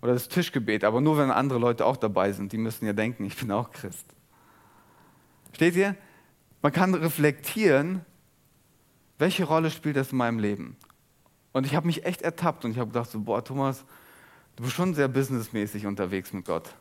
Oder 0.02 0.14
das 0.14 0.28
Tischgebet, 0.28 0.84
aber 0.84 1.00
nur 1.00 1.18
wenn 1.18 1.30
andere 1.30 1.58
Leute 1.58 1.84
auch 1.84 1.96
dabei 1.96 2.32
sind. 2.32 2.52
Die 2.52 2.58
müssen 2.58 2.86
ja 2.86 2.92
denken, 2.92 3.24
ich 3.24 3.36
bin 3.36 3.50
auch 3.52 3.70
Christ. 3.70 4.06
Steht 5.52 5.76
ihr? 5.76 5.94
Man 6.62 6.72
kann 6.72 6.94
reflektieren, 6.94 8.04
welche 9.18 9.44
Rolle 9.44 9.70
spielt 9.70 9.96
das 9.96 10.12
in 10.12 10.18
meinem 10.18 10.38
Leben? 10.38 10.76
Und 11.52 11.66
ich 11.66 11.74
habe 11.74 11.86
mich 11.86 12.04
echt 12.04 12.22
ertappt 12.22 12.64
und 12.64 12.70
ich 12.70 12.78
habe 12.78 12.90
gedacht, 12.90 13.10
so, 13.10 13.20
boah, 13.20 13.44
Thomas, 13.44 13.84
du 14.56 14.62
bist 14.62 14.74
schon 14.74 14.94
sehr 14.94 15.08
businessmäßig 15.08 15.86
unterwegs 15.86 16.32
mit 16.32 16.44
Gott. 16.44 16.74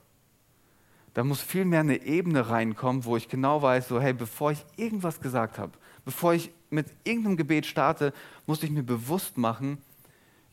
Da 1.14 1.24
muss 1.24 1.42
viel 1.42 1.66
mehr 1.66 1.80
eine 1.80 2.04
Ebene 2.04 2.50
reinkommen, 2.50 3.04
wo 3.04 3.18
ich 3.18 3.28
genau 3.28 3.62
weiß, 3.62 3.88
so, 3.88 4.00
hey, 4.00 4.14
bevor 4.14 4.52
ich 4.52 4.64
irgendwas 4.78 5.20
gesagt 5.20 5.58
habe, 5.58 5.72
bevor 6.06 6.34
ich 6.34 6.52
mit 6.70 6.88
irgendeinem 7.04 7.36
Gebet 7.36 7.66
starte, 7.66 8.14
muss 8.46 8.64
ich 8.64 8.70
mir 8.70 8.84
bewusst 8.84 9.38
machen, 9.38 9.80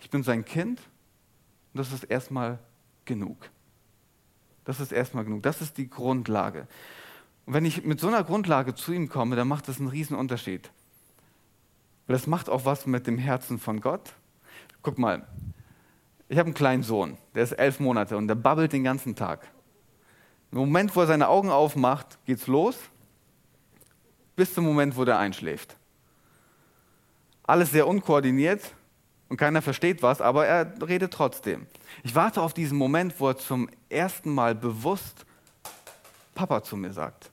ich 0.01 0.11
bin 0.11 0.23
sein 0.23 0.45
Kind 0.45 0.81
und 1.73 1.79
das 1.79 1.93
ist 1.93 2.05
erstmal 2.05 2.59
genug. 3.05 3.51
Das 4.65 4.81
ist 4.81 4.93
erstmal 4.93 5.25
genug. 5.25 5.43
Das 5.43 5.61
ist 5.61 5.79
die 5.79 5.89
Grundlage. 5.89 6.67
Und 7.47 7.55
wenn 7.55 7.65
ich 7.65 7.85
mit 7.85 8.01
so 8.01 8.09
einer 8.09 8.25
Grundlage 8.25 8.75
zu 8.75 8.93
ihm 8.93 9.09
komme, 9.09 9.37
dann 9.37 9.49
macht 9.49 9.69
das 9.69 9.79
einen 9.79 9.89
riesen 9.89 10.17
Unterschied. 10.17 10.71
Weil 12.07 12.17
das 12.17 12.27
macht 12.27 12.49
auch 12.49 12.65
was 12.65 12.87
mit 12.87 13.07
dem 13.07 13.19
Herzen 13.19 13.59
von 13.59 13.81
Gott. 13.81 14.15
Guck 14.83 14.99
mal, 14.99 15.27
ich 16.29 16.39
habe 16.39 16.47
einen 16.47 16.55
kleinen 16.55 16.83
Sohn, 16.83 17.17
der 17.35 17.45
ist 17.45 17.53
elf 17.53 17.79
Monate 17.79 18.17
und 18.17 18.27
der 18.29 18.35
babbelt 18.35 18.73
den 18.73 18.85
ganzen 18.85 19.15
Tag. 19.15 19.47
Im 20.51 20.59
Moment, 20.59 20.95
wo 20.95 21.01
er 21.01 21.07
seine 21.07 21.29
Augen 21.29 21.51
aufmacht, 21.51 22.19
geht's 22.25 22.47
los, 22.47 22.77
bis 24.35 24.55
zum 24.55 24.65
Moment, 24.65 24.97
wo 24.97 25.05
der 25.05 25.19
einschläft. 25.19 25.77
Alles 27.45 27.71
sehr 27.71 27.87
unkoordiniert 27.87 28.75
und 29.29 29.37
keiner 29.37 29.63
versteht 29.63 30.03
was, 30.03 30.21
aber 30.21 30.47
er 30.47 30.73
redet 30.87 31.13
trotzdem. 31.13 31.67
Ich 32.03 32.15
warte 32.15 32.43
auf 32.43 32.55
diesen 32.55 32.79
Moment, 32.79 33.19
wo 33.19 33.29
er 33.29 33.37
zum 33.37 33.69
ersten 33.89 34.31
Mal 34.31 34.55
bewusst 34.55 35.27
Papa 36.35 36.63
zu 36.63 36.77
mir 36.77 36.93
sagt 36.93 37.31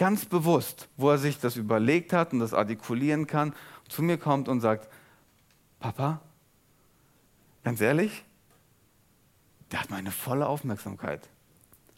ganz 0.00 0.24
bewusst, 0.24 0.88
wo 0.96 1.10
er 1.10 1.18
sich 1.18 1.38
das 1.40 1.56
überlegt 1.56 2.14
hat 2.14 2.32
und 2.32 2.38
das 2.38 2.54
artikulieren 2.54 3.26
kann, 3.26 3.52
zu 3.86 4.02
mir 4.02 4.16
kommt 4.16 4.48
und 4.48 4.62
sagt, 4.62 4.88
Papa, 5.78 6.22
ganz 7.64 7.82
ehrlich, 7.82 8.24
der 9.70 9.82
hat 9.82 9.90
meine 9.90 10.10
volle 10.10 10.46
Aufmerksamkeit, 10.46 11.28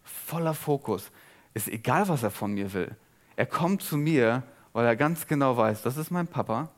voller 0.02 0.52
Fokus. 0.52 1.12
Ist 1.54 1.69
egal, 1.69 2.09
was 2.09 2.25
er 2.25 2.33
von 2.33 2.52
mir 2.54 2.73
will. 2.73 2.97
Er 3.37 3.47
kommt 3.47 3.83
zu 3.83 3.97
mir, 3.97 4.42
weil 4.73 4.85
er 4.85 4.97
ganz 4.97 5.28
genau 5.28 5.57
weiß, 5.57 5.83
das 5.83 5.97
ist 5.97 6.11
mein 6.11 6.26
Papa. 6.26 6.71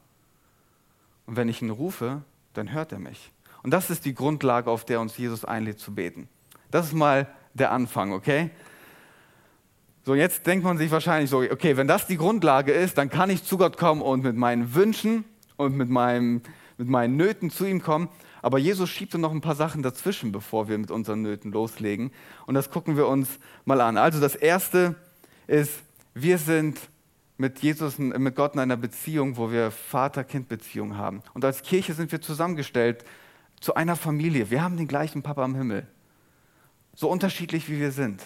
Und 1.27 1.37
wenn 1.37 1.49
ich 1.49 1.63
ihn 1.63 1.71
rufe, 1.71 2.23
dann 2.53 2.73
hört 2.73 2.93
er 2.93 2.99
mich. 2.99 3.33
Und 3.63 3.71
das 3.71 3.91
ist 3.91 4.05
die 4.05 4.15
Grundlage, 4.15 4.71
auf 4.71 4.85
der 4.85 5.01
uns 5.01 5.17
Jesus 5.17 5.45
einlädt 5.45 5.79
zu 5.79 5.95
beten. 5.95 6.29
Das 6.71 6.87
ist 6.87 6.93
mal 6.93 7.29
der 7.55 7.73
Anfang, 7.73 8.13
okay? 8.13 8.51
So, 10.05 10.15
jetzt 10.15 10.47
denkt 10.47 10.65
man 10.65 10.77
sich 10.77 10.91
wahrscheinlich 10.91 11.31
so, 11.31 11.39
okay, 11.39 11.79
wenn 11.79 11.89
das 11.89 12.07
die 12.07 12.19
Grundlage 12.19 12.73
ist, 12.73 12.99
dann 12.99 13.09
kann 13.09 13.31
ich 13.31 13.43
zu 13.45 13.57
Gott 13.57 13.79
kommen 13.79 14.03
und 14.03 14.23
mit 14.23 14.37
meinen 14.37 14.75
Wünschen 14.75 15.25
und 15.57 15.77
mit, 15.77 15.89
meinem, 15.89 16.43
mit 16.77 16.89
meinen 16.89 17.17
Nöten 17.17 17.49
zu 17.49 17.65
ihm 17.65 17.81
kommen. 17.81 18.09
Aber 18.43 18.59
Jesus 18.59 18.91
schiebt 18.91 19.15
noch 19.15 19.33
ein 19.33 19.41
paar 19.41 19.55
Sachen 19.55 19.83
dazwischen, 19.83 20.31
bevor 20.31 20.69
wir 20.69 20.77
mit 20.77 20.91
unseren 20.91 21.23
Nöten 21.23 21.51
loslegen. 21.51 22.11
Und 22.45 22.55
das 22.55 22.71
gucken 22.71 22.99
wir 22.99 23.09
uns 23.09 23.39
mal 23.65 23.81
an. 23.81 23.97
Also 23.97 24.21
das 24.21 24.35
Erste 24.35 24.97
ist, 25.47 25.73
wir 26.13 26.37
sind 26.37 26.79
mit 27.45 27.59
Jesus, 27.59 27.99
mit 27.99 28.37
Gott 28.37 28.55
in 28.55 28.61
einer 28.61 28.79
Beziehung, 28.79 29.37
wo 29.37 29.53
wir 29.53 29.71
Vater-Kind-Beziehung 29.71 30.97
haben. 30.97 31.23
Und 31.35 31.45
als 31.45 31.61
Kirche 31.61 31.93
sind 31.93 32.11
wir 32.11 32.23
zusammengestellt 32.23 33.05
zu 33.61 33.75
einer 33.75 33.97
Familie. 33.97 34.51
Wir 34.51 34.63
haben 34.63 34.79
den 34.79 34.89
gleichen 34.89 35.23
Papa 35.23 35.45
im 35.45 35.55
Himmel. 35.55 35.87
So 36.95 37.11
unterschiedlich 37.11 37.69
wie 37.69 37.79
wir 37.79 37.93
sind. 37.93 38.23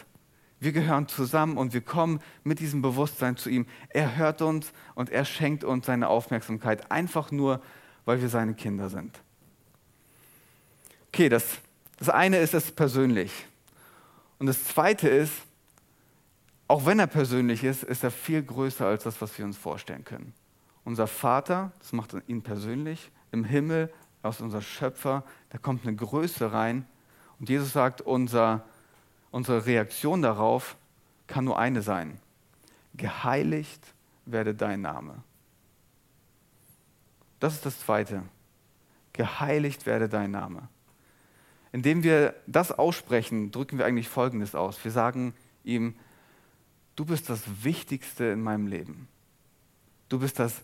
Wir 0.60 0.70
gehören 0.70 1.08
zusammen 1.08 1.56
und 1.56 1.74
wir 1.74 1.80
kommen 1.80 2.20
mit 2.44 2.60
diesem 2.60 2.80
Bewusstsein 2.80 3.36
zu 3.36 3.50
ihm. 3.50 3.66
Er 3.88 4.16
hört 4.16 4.40
uns 4.40 4.72
und 4.94 5.10
er 5.10 5.24
schenkt 5.24 5.64
uns 5.64 5.86
seine 5.86 6.06
Aufmerksamkeit, 6.06 6.88
einfach 6.92 7.32
nur, 7.32 7.60
weil 8.04 8.22
wir 8.22 8.28
seine 8.28 8.54
Kinder 8.54 8.88
sind. 8.88 9.18
Okay, 11.08 11.28
das, 11.28 11.58
das 11.96 12.08
eine 12.08 12.38
ist 12.38 12.54
es 12.54 12.70
persönlich. 12.70 13.32
Und 14.38 14.46
das 14.46 14.62
zweite 14.62 15.08
ist, 15.08 15.32
auch 16.68 16.86
wenn 16.86 16.98
er 16.98 17.06
persönlich 17.06 17.64
ist, 17.64 17.82
ist 17.82 18.04
er 18.04 18.10
viel 18.10 18.42
größer 18.42 18.86
als 18.86 19.04
das, 19.04 19.20
was 19.20 19.36
wir 19.36 19.44
uns 19.44 19.56
vorstellen 19.56 20.04
können. 20.04 20.32
Unser 20.84 21.06
Vater, 21.06 21.72
das 21.80 21.92
macht 21.92 22.14
ihn 22.28 22.42
persönlich, 22.42 23.10
im 23.32 23.44
Himmel, 23.44 23.92
aus 24.22 24.40
unser 24.40 24.62
Schöpfer, 24.62 25.24
da 25.50 25.58
kommt 25.58 25.86
eine 25.86 25.96
Größe 25.96 26.52
rein. 26.52 26.86
Und 27.38 27.48
Jesus 27.48 27.72
sagt, 27.72 28.00
unser 28.00 28.64
unsere 29.30 29.66
Reaktion 29.66 30.22
darauf 30.22 30.76
kann 31.26 31.44
nur 31.44 31.58
eine 31.58 31.82
sein. 31.82 32.18
Geheiligt 32.94 33.94
werde 34.26 34.54
dein 34.54 34.80
Name. 34.80 35.22
Das 37.40 37.54
ist 37.54 37.66
das 37.66 37.78
Zweite. 37.80 38.22
Geheiligt 39.12 39.86
werde 39.86 40.08
dein 40.08 40.30
Name. 40.30 40.68
Indem 41.70 42.02
wir 42.02 42.34
das 42.46 42.72
aussprechen, 42.72 43.50
drücken 43.50 43.78
wir 43.78 43.86
eigentlich 43.86 44.08
Folgendes 44.08 44.54
aus. 44.54 44.82
Wir 44.82 44.90
sagen 44.90 45.34
ihm, 45.64 45.94
du 46.98 47.04
bist 47.04 47.30
das 47.30 47.42
Wichtigste 47.62 48.24
in 48.24 48.42
meinem 48.42 48.66
Leben. 48.66 49.08
Du 50.08 50.18
bist 50.18 50.38
das 50.38 50.62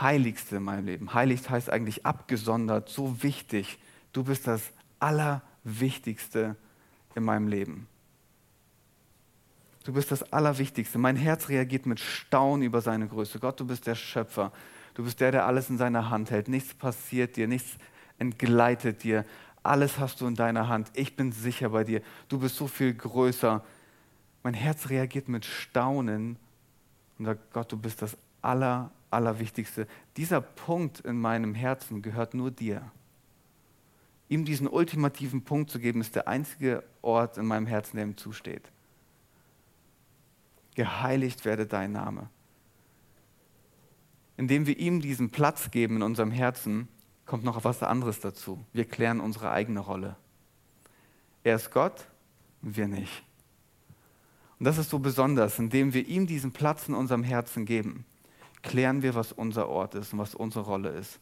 Heiligste 0.00 0.56
in 0.56 0.64
meinem 0.64 0.86
Leben. 0.86 1.14
Heiligt 1.14 1.48
heißt 1.48 1.70
eigentlich 1.70 2.04
abgesondert, 2.04 2.88
so 2.88 3.22
wichtig. 3.22 3.78
Du 4.12 4.24
bist 4.24 4.46
das 4.46 4.62
Allerwichtigste 4.98 6.38
in 6.38 6.44
meinem 6.44 6.56
Leben 6.56 6.68
in 7.18 7.24
meinem 7.24 7.48
Leben. 7.48 7.86
Du 9.84 9.92
bist 9.92 10.10
das 10.10 10.32
Allerwichtigste. 10.32 10.98
Mein 10.98 11.16
Herz 11.16 11.48
reagiert 11.48 11.86
mit 11.86 12.00
Staunen 12.00 12.62
über 12.62 12.80
seine 12.80 13.08
Größe. 13.08 13.38
Gott, 13.38 13.58
du 13.58 13.66
bist 13.66 13.86
der 13.86 13.94
Schöpfer. 13.94 14.52
Du 14.94 15.04
bist 15.04 15.20
der, 15.20 15.32
der 15.32 15.46
alles 15.46 15.70
in 15.70 15.78
seiner 15.78 16.10
Hand 16.10 16.30
hält. 16.30 16.48
Nichts 16.48 16.74
passiert 16.74 17.36
dir, 17.36 17.48
nichts 17.48 17.76
entgleitet 18.18 19.02
dir. 19.02 19.24
Alles 19.62 19.98
hast 19.98 20.20
du 20.20 20.26
in 20.26 20.34
deiner 20.34 20.68
Hand. 20.68 20.90
Ich 20.94 21.16
bin 21.16 21.32
sicher 21.32 21.70
bei 21.70 21.84
dir. 21.84 22.02
Du 22.28 22.38
bist 22.38 22.56
so 22.56 22.66
viel 22.66 22.94
größer 22.94 23.64
Mein 24.48 24.54
Herz 24.54 24.88
reagiert 24.88 25.28
mit 25.28 25.44
Staunen 25.44 26.38
und 27.18 27.26
sagt, 27.26 27.52
Gott, 27.52 27.70
du 27.70 27.76
bist 27.76 28.00
das 28.00 28.16
Aller, 28.40 28.90
Allerwichtigste. 29.10 29.86
Dieser 30.16 30.40
Punkt 30.40 31.00
in 31.00 31.20
meinem 31.20 31.54
Herzen 31.54 32.00
gehört 32.00 32.32
nur 32.32 32.50
dir. 32.50 32.90
Ihm 34.30 34.46
diesen 34.46 34.66
ultimativen 34.66 35.44
Punkt 35.44 35.68
zu 35.68 35.78
geben, 35.78 36.00
ist 36.00 36.14
der 36.14 36.28
einzige 36.28 36.82
Ort 37.02 37.36
in 37.36 37.44
meinem 37.44 37.66
Herzen, 37.66 37.98
der 37.98 38.06
ihm 38.06 38.16
zusteht. 38.16 38.72
Geheiligt 40.76 41.44
werde 41.44 41.66
dein 41.66 41.92
Name. 41.92 42.30
Indem 44.38 44.66
wir 44.66 44.78
ihm 44.78 45.02
diesen 45.02 45.28
Platz 45.28 45.70
geben 45.70 45.96
in 45.96 46.02
unserem 46.02 46.30
Herzen, 46.30 46.88
kommt 47.26 47.44
noch 47.44 47.64
was 47.64 47.82
anderes 47.82 48.20
dazu. 48.20 48.64
Wir 48.72 48.86
klären 48.86 49.20
unsere 49.20 49.50
eigene 49.50 49.80
Rolle. 49.80 50.16
Er 51.44 51.56
ist 51.56 51.70
Gott 51.70 52.06
wir 52.62 52.88
nicht. 52.88 53.27
Und 54.58 54.64
das 54.64 54.78
ist 54.78 54.90
so 54.90 54.98
besonders, 54.98 55.58
indem 55.58 55.94
wir 55.94 56.06
ihm 56.06 56.26
diesen 56.26 56.52
Platz 56.52 56.88
in 56.88 56.94
unserem 56.94 57.22
Herzen 57.22 57.64
geben, 57.64 58.04
klären 58.62 59.02
wir, 59.02 59.14
was 59.14 59.32
unser 59.32 59.68
Ort 59.68 59.94
ist 59.94 60.12
und 60.12 60.18
was 60.18 60.34
unsere 60.34 60.64
Rolle 60.64 60.90
ist. 60.90 61.20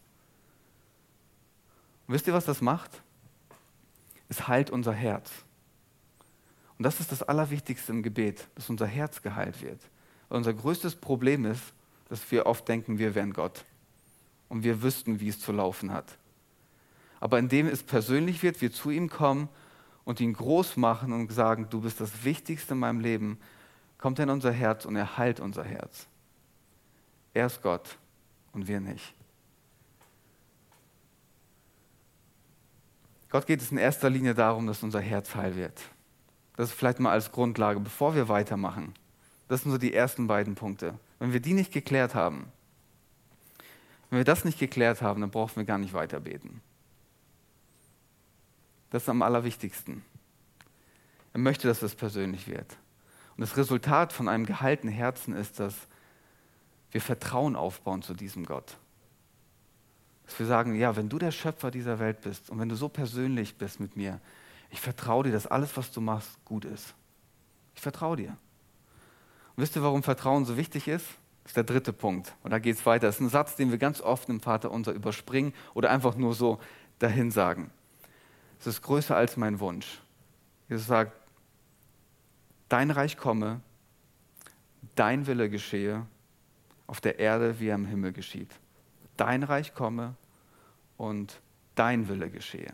Und 2.06 2.14
wisst 2.14 2.26
ihr, 2.26 2.32
was 2.32 2.46
das 2.46 2.60
macht? 2.60 3.02
Es 4.28 4.48
heilt 4.48 4.70
unser 4.70 4.92
Herz. 4.92 5.30
Und 6.78 6.84
das 6.84 7.00
ist 7.00 7.12
das 7.12 7.22
Allerwichtigste 7.22 7.92
im 7.92 8.02
Gebet, 8.02 8.48
dass 8.54 8.70
unser 8.70 8.86
Herz 8.86 9.22
geheilt 9.22 9.62
wird. 9.62 9.80
Weil 10.28 10.38
unser 10.38 10.54
größtes 10.54 10.96
Problem 10.96 11.44
ist, 11.44 11.62
dass 12.08 12.30
wir 12.30 12.46
oft 12.46 12.66
denken, 12.68 12.98
wir 12.98 13.14
wären 13.14 13.32
Gott 13.32 13.64
und 14.48 14.62
wir 14.62 14.82
wüssten, 14.82 15.20
wie 15.20 15.28
es 15.28 15.40
zu 15.40 15.52
laufen 15.52 15.92
hat. 15.92 16.18
Aber 17.20 17.38
indem 17.38 17.66
es 17.66 17.82
persönlich 17.82 18.42
wird, 18.42 18.60
wir 18.60 18.72
zu 18.72 18.90
ihm 18.90 19.08
kommen 19.08 19.48
und 20.06 20.20
ihn 20.20 20.32
groß 20.32 20.78
machen 20.78 21.12
und 21.12 21.30
sagen, 21.30 21.66
du 21.68 21.82
bist 21.82 22.00
das 22.00 22.24
Wichtigste 22.24 22.72
in 22.72 22.80
meinem 22.80 23.00
Leben, 23.00 23.38
kommt 23.98 24.18
er 24.18 24.22
in 24.22 24.30
unser 24.30 24.52
Herz 24.52 24.86
und 24.86 24.96
er 24.96 25.18
heilt 25.18 25.40
unser 25.40 25.64
Herz. 25.64 26.06
Er 27.34 27.46
ist 27.46 27.60
Gott 27.60 27.98
und 28.52 28.68
wir 28.68 28.80
nicht. 28.80 29.12
Gott 33.28 33.46
geht 33.46 33.60
es 33.60 33.72
in 33.72 33.78
erster 33.78 34.08
Linie 34.08 34.34
darum, 34.34 34.66
dass 34.68 34.82
unser 34.82 35.00
Herz 35.00 35.34
heil 35.34 35.56
wird. 35.56 35.82
Das 36.56 36.70
ist 36.70 36.76
vielleicht 36.76 37.00
mal 37.00 37.10
als 37.10 37.32
Grundlage, 37.32 37.80
bevor 37.80 38.14
wir 38.14 38.28
weitermachen. 38.28 38.94
Das 39.48 39.62
sind 39.62 39.72
so 39.72 39.78
die 39.78 39.92
ersten 39.92 40.28
beiden 40.28 40.54
Punkte. 40.54 40.94
Wenn 41.18 41.32
wir 41.32 41.40
die 41.40 41.52
nicht 41.52 41.72
geklärt 41.72 42.14
haben, 42.14 42.46
wenn 44.08 44.18
wir 44.18 44.24
das 44.24 44.44
nicht 44.44 44.60
geklärt 44.60 45.02
haben, 45.02 45.20
dann 45.20 45.30
brauchen 45.30 45.56
wir 45.56 45.64
gar 45.64 45.78
nicht 45.78 45.92
weiter 45.92 46.20
beten. 46.20 46.62
Das 48.96 49.02
ist 49.02 49.08
am 49.10 49.20
allerwichtigsten. 49.20 50.02
Er 51.34 51.38
möchte, 51.38 51.68
dass 51.68 51.82
es 51.82 51.94
persönlich 51.94 52.48
wird. 52.48 52.78
Und 53.36 53.42
das 53.42 53.58
Resultat 53.58 54.10
von 54.10 54.26
einem 54.26 54.46
gehaltenen 54.46 54.94
Herzen 54.94 55.36
ist, 55.36 55.60
dass 55.60 55.74
wir 56.92 57.02
Vertrauen 57.02 57.56
aufbauen 57.56 58.00
zu 58.00 58.14
diesem 58.14 58.46
Gott. 58.46 58.78
Dass 60.24 60.38
wir 60.38 60.46
sagen, 60.46 60.74
ja, 60.76 60.96
wenn 60.96 61.10
du 61.10 61.18
der 61.18 61.30
Schöpfer 61.30 61.70
dieser 61.70 61.98
Welt 61.98 62.22
bist 62.22 62.48
und 62.48 62.58
wenn 62.58 62.70
du 62.70 62.74
so 62.74 62.88
persönlich 62.88 63.58
bist 63.58 63.80
mit 63.80 63.96
mir, 63.96 64.18
ich 64.70 64.80
vertraue 64.80 65.24
dir, 65.24 65.32
dass 65.32 65.46
alles, 65.46 65.76
was 65.76 65.92
du 65.92 66.00
machst, 66.00 66.42
gut 66.46 66.64
ist. 66.64 66.94
Ich 67.74 67.82
vertraue 67.82 68.16
dir. 68.16 68.30
Und 68.30 69.62
wisst 69.62 69.76
ihr, 69.76 69.82
warum 69.82 70.04
Vertrauen 70.04 70.46
so 70.46 70.56
wichtig 70.56 70.88
ist? 70.88 71.04
Das 71.42 71.50
ist 71.50 71.56
der 71.58 71.64
dritte 71.64 71.92
Punkt. 71.92 72.34
Und 72.42 72.50
da 72.50 72.58
geht 72.58 72.76
es 72.76 72.86
weiter. 72.86 73.08
Das 73.08 73.16
ist 73.16 73.20
ein 73.20 73.28
Satz, 73.28 73.56
den 73.56 73.70
wir 73.70 73.76
ganz 73.76 74.00
oft 74.00 74.30
im 74.30 74.40
Vater 74.40 74.70
unser 74.70 74.92
überspringen 74.92 75.52
oder 75.74 75.90
einfach 75.90 76.16
nur 76.16 76.32
so 76.32 76.58
dahin 76.98 77.30
sagen. 77.30 77.70
Es 78.66 78.74
ist 78.74 78.82
größer 78.82 79.14
als 79.14 79.36
mein 79.36 79.60
Wunsch. 79.60 80.00
Jesus 80.68 80.88
sagt, 80.88 81.12
dein 82.68 82.90
Reich 82.90 83.16
komme, 83.16 83.60
dein 84.96 85.28
Wille 85.28 85.48
geschehe, 85.48 86.04
auf 86.88 87.00
der 87.00 87.20
Erde 87.20 87.60
wie 87.60 87.70
am 87.70 87.86
Himmel 87.86 88.12
geschieht. 88.12 88.50
Dein 89.16 89.44
Reich 89.44 89.72
komme 89.72 90.16
und 90.96 91.40
dein 91.76 92.08
Wille 92.08 92.28
geschehe. 92.28 92.72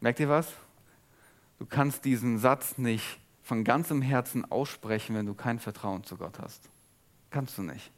Merkt 0.00 0.20
ihr 0.20 0.28
was? 0.28 0.52
Du 1.58 1.64
kannst 1.64 2.04
diesen 2.04 2.36
Satz 2.36 2.76
nicht 2.76 3.18
von 3.42 3.64
ganzem 3.64 4.02
Herzen 4.02 4.44
aussprechen, 4.52 5.16
wenn 5.16 5.24
du 5.24 5.32
kein 5.32 5.58
Vertrauen 5.58 6.04
zu 6.04 6.18
Gott 6.18 6.38
hast. 6.38 6.68
Kannst 7.30 7.56
du 7.56 7.62
nicht. 7.62 7.90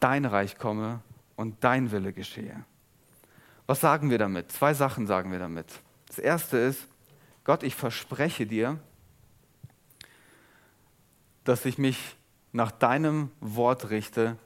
Dein 0.00 0.24
Reich 0.24 0.56
komme 0.56 1.02
und 1.36 1.62
dein 1.62 1.90
Wille 1.90 2.14
geschehe. 2.14 2.64
Was 3.66 3.80
sagen 3.80 4.10
wir 4.10 4.18
damit? 4.18 4.52
Zwei 4.52 4.74
Sachen 4.74 5.06
sagen 5.06 5.32
wir 5.32 5.38
damit. 5.38 5.66
Das 6.06 6.18
erste 6.18 6.56
ist, 6.56 6.86
Gott, 7.44 7.62
ich 7.62 7.74
verspreche 7.74 8.46
dir, 8.46 8.78
dass 11.44 11.64
ich 11.64 11.78
mich 11.78 12.16
nach 12.52 12.70
deinem 12.70 13.30
Wort 13.40 13.90
richte, 13.90 14.36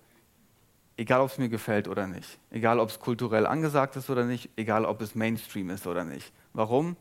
egal 0.96 1.20
ob 1.20 1.30
es 1.30 1.38
mir 1.38 1.48
gefällt 1.48 1.88
oder 1.88 2.06
nicht, 2.06 2.38
egal 2.50 2.78
ob 2.78 2.90
es 2.90 2.98
kulturell 2.98 3.46
angesagt 3.46 3.96
ist 3.96 4.10
oder 4.10 4.24
nicht, 4.24 4.50
egal 4.56 4.84
ob 4.84 5.00
es 5.00 5.14
Mainstream 5.14 5.70
ist 5.70 5.86
oder 5.86 6.04
nicht. 6.04 6.32
Warum? 6.52 6.96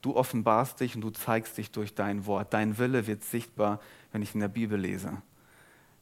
Du 0.00 0.16
offenbarst 0.16 0.80
dich 0.80 0.96
und 0.96 1.00
du 1.00 1.10
zeigst 1.10 1.56
dich 1.56 1.70
durch 1.70 1.94
dein 1.94 2.26
Wort. 2.26 2.52
Dein 2.52 2.78
Wille 2.78 3.06
wird 3.06 3.24
sichtbar, 3.24 3.80
wenn 4.12 4.22
ich 4.22 4.34
in 4.34 4.40
der 4.40 4.48
Bibel 4.48 4.78
lese. 4.78 5.22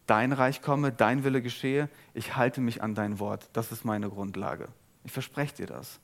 Dein 0.07 0.33
Reich 0.33 0.61
komme, 0.61 0.93
dein 0.93 1.25
Wille 1.25 1.41
geschehe, 1.41 1.89
ich 2.13 2.37
halte 2.37 2.61
mich 2.61 2.83
an 2.83 2.95
dein 2.95 3.19
Wort. 3.19 3.49
Das 3.53 3.71
ist 3.71 3.85
meine 3.85 4.09
Grundlage. 4.09 4.69
Ich 5.05 5.13
verspreche 5.13 5.57
dir 5.57 5.67
das. 5.67 5.99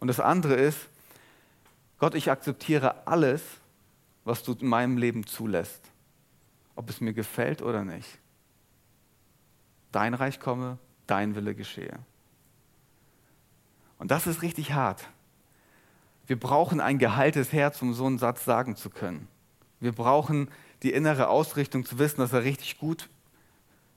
Und 0.00 0.08
das 0.08 0.20
andere 0.20 0.54
ist, 0.54 0.78
Gott, 1.98 2.14
ich 2.14 2.30
akzeptiere 2.30 3.06
alles, 3.06 3.42
was 4.24 4.42
du 4.42 4.52
in 4.52 4.68
meinem 4.68 4.98
Leben 4.98 5.26
zulässt 5.26 5.90
ob 6.78 6.88
es 6.90 7.00
mir 7.00 7.12
gefällt 7.12 7.60
oder 7.60 7.84
nicht. 7.84 8.20
Dein 9.90 10.14
Reich 10.14 10.38
komme, 10.38 10.78
dein 11.08 11.34
Wille 11.34 11.56
geschehe. 11.56 11.98
Und 13.98 14.12
das 14.12 14.28
ist 14.28 14.42
richtig 14.42 14.74
hart. 14.74 15.08
Wir 16.28 16.38
brauchen 16.38 16.80
ein 16.80 16.98
geheiltes 16.98 17.52
Herz, 17.52 17.82
um 17.82 17.94
so 17.94 18.06
einen 18.06 18.18
Satz 18.18 18.44
sagen 18.44 18.76
zu 18.76 18.90
können. 18.90 19.26
Wir 19.80 19.90
brauchen 19.90 20.52
die 20.84 20.92
innere 20.92 21.26
Ausrichtung 21.26 21.84
zu 21.84 21.98
wissen, 21.98 22.20
dass 22.20 22.32
er 22.32 22.44
richtig 22.44 22.78
gut 22.78 23.08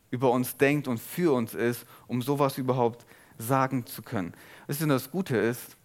über 0.09 0.31
uns 0.31 0.57
denkt 0.57 0.87
und 0.87 0.97
für 0.97 1.35
uns 1.35 1.53
ist, 1.53 1.85
um 2.07 2.23
sowas 2.23 2.57
überhaupt 2.57 3.05
sagen 3.41 3.85
zu 3.85 4.01
können. 4.01 4.33
Wisst 4.67 4.81
ihr, 4.81 4.87
das 4.87 5.11
Gute 5.11 5.37
ist, 5.37 5.77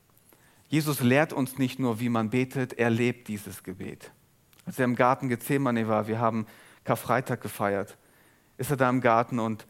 Jesus 0.69 1.01
lehrt 1.01 1.33
uns 1.33 1.59
nicht 1.59 1.79
nur, 1.79 2.01
wie 2.01 2.09
man 2.09 2.31
betet, 2.31 2.75
er 2.75 2.91
lebt 2.91 3.29
dieses 3.29 3.63
Gebet. 3.63 4.11
Als 4.65 4.79
er 4.79 4.85
im 4.85 4.97
Garten 4.97 5.29
Gethsemane 5.29 5.87
war, 5.87 6.09
wir 6.09 6.19
haben 6.19 6.47
Karfreitag 6.85 7.41
gefeiert, 7.41 7.97
ist 8.59 8.71
er 8.71 8.77
da 8.77 8.89
im 8.91 9.01
Garten 9.01 9.39
und 9.39 9.67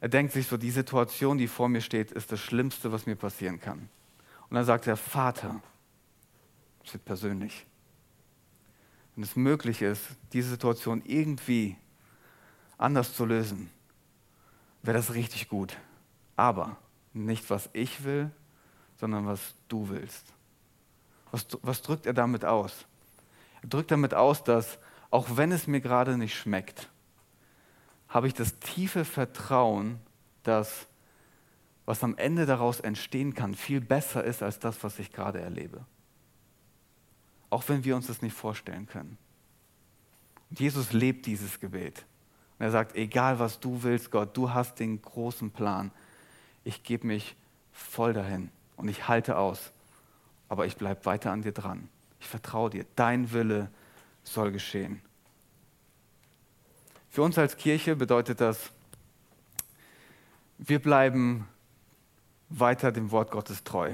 er 0.00 0.08
denkt 0.08 0.32
sich 0.32 0.46
so, 0.46 0.56
die 0.56 0.70
Situation, 0.70 1.38
die 1.38 1.48
vor 1.48 1.68
mir 1.68 1.80
steht, 1.80 2.12
ist 2.12 2.30
das 2.30 2.40
Schlimmste, 2.40 2.92
was 2.92 3.06
mir 3.06 3.16
passieren 3.16 3.60
kann. 3.60 3.88
Und 4.48 4.54
dann 4.54 4.64
sagt 4.64 4.86
er, 4.86 4.96
Vater, 4.96 5.60
das 6.84 6.92
wird 6.92 7.04
persönlich. 7.04 7.66
Wenn 9.14 9.24
es 9.24 9.34
möglich 9.34 9.82
ist, 9.82 10.02
diese 10.32 10.50
Situation 10.50 11.02
irgendwie 11.04 11.76
anders 12.78 13.14
zu 13.14 13.24
lösen, 13.24 13.70
wäre 14.82 14.96
das 14.96 15.14
richtig 15.14 15.48
gut. 15.48 15.76
Aber 16.36 16.76
nicht, 17.24 17.48
was 17.50 17.70
ich 17.72 18.04
will, 18.04 18.30
sondern 18.98 19.26
was 19.26 19.54
du 19.68 19.88
willst. 19.88 20.32
Was, 21.30 21.46
was 21.62 21.82
drückt 21.82 22.06
er 22.06 22.14
damit 22.14 22.44
aus? 22.44 22.86
Er 23.62 23.68
drückt 23.68 23.90
damit 23.90 24.14
aus, 24.14 24.44
dass 24.44 24.78
auch 25.10 25.36
wenn 25.36 25.52
es 25.52 25.66
mir 25.66 25.80
gerade 25.80 26.18
nicht 26.18 26.36
schmeckt, 26.36 26.90
habe 28.08 28.28
ich 28.28 28.34
das 28.34 28.58
tiefe 28.58 29.04
Vertrauen, 29.04 29.98
dass 30.42 30.86
was 31.84 32.02
am 32.02 32.16
Ende 32.16 32.46
daraus 32.46 32.80
entstehen 32.80 33.34
kann, 33.34 33.54
viel 33.54 33.80
besser 33.80 34.24
ist 34.24 34.42
als 34.42 34.58
das, 34.58 34.82
was 34.82 34.98
ich 34.98 35.12
gerade 35.12 35.40
erlebe. 35.40 35.84
Auch 37.48 37.68
wenn 37.68 37.84
wir 37.84 37.94
uns 37.94 38.08
das 38.08 38.22
nicht 38.22 38.34
vorstellen 38.34 38.86
können. 38.86 39.16
Und 40.50 40.58
Jesus 40.60 40.92
lebt 40.92 41.26
dieses 41.26 41.60
Gebet. 41.60 42.04
Und 42.58 42.64
er 42.64 42.72
sagt, 42.72 42.96
egal 42.96 43.38
was 43.38 43.60
du 43.60 43.82
willst, 43.82 44.10
Gott, 44.10 44.36
du 44.36 44.52
hast 44.52 44.80
den 44.80 45.00
großen 45.00 45.50
Plan. 45.50 45.92
Ich 46.66 46.82
gebe 46.82 47.06
mich 47.06 47.36
voll 47.72 48.12
dahin 48.12 48.50
und 48.76 48.88
ich 48.88 49.06
halte 49.06 49.38
aus. 49.38 49.70
Aber 50.48 50.66
ich 50.66 50.76
bleibe 50.76 51.04
weiter 51.06 51.30
an 51.30 51.42
dir 51.42 51.52
dran. 51.52 51.88
Ich 52.18 52.26
vertraue 52.26 52.70
dir. 52.70 52.84
Dein 52.96 53.32
Wille 53.32 53.70
soll 54.24 54.50
geschehen. 54.50 55.00
Für 57.08 57.22
uns 57.22 57.38
als 57.38 57.56
Kirche 57.56 57.94
bedeutet 57.94 58.40
das, 58.40 58.72
wir 60.58 60.80
bleiben 60.82 61.46
weiter 62.48 62.90
dem 62.90 63.12
Wort 63.12 63.30
Gottes 63.30 63.62
treu. 63.62 63.92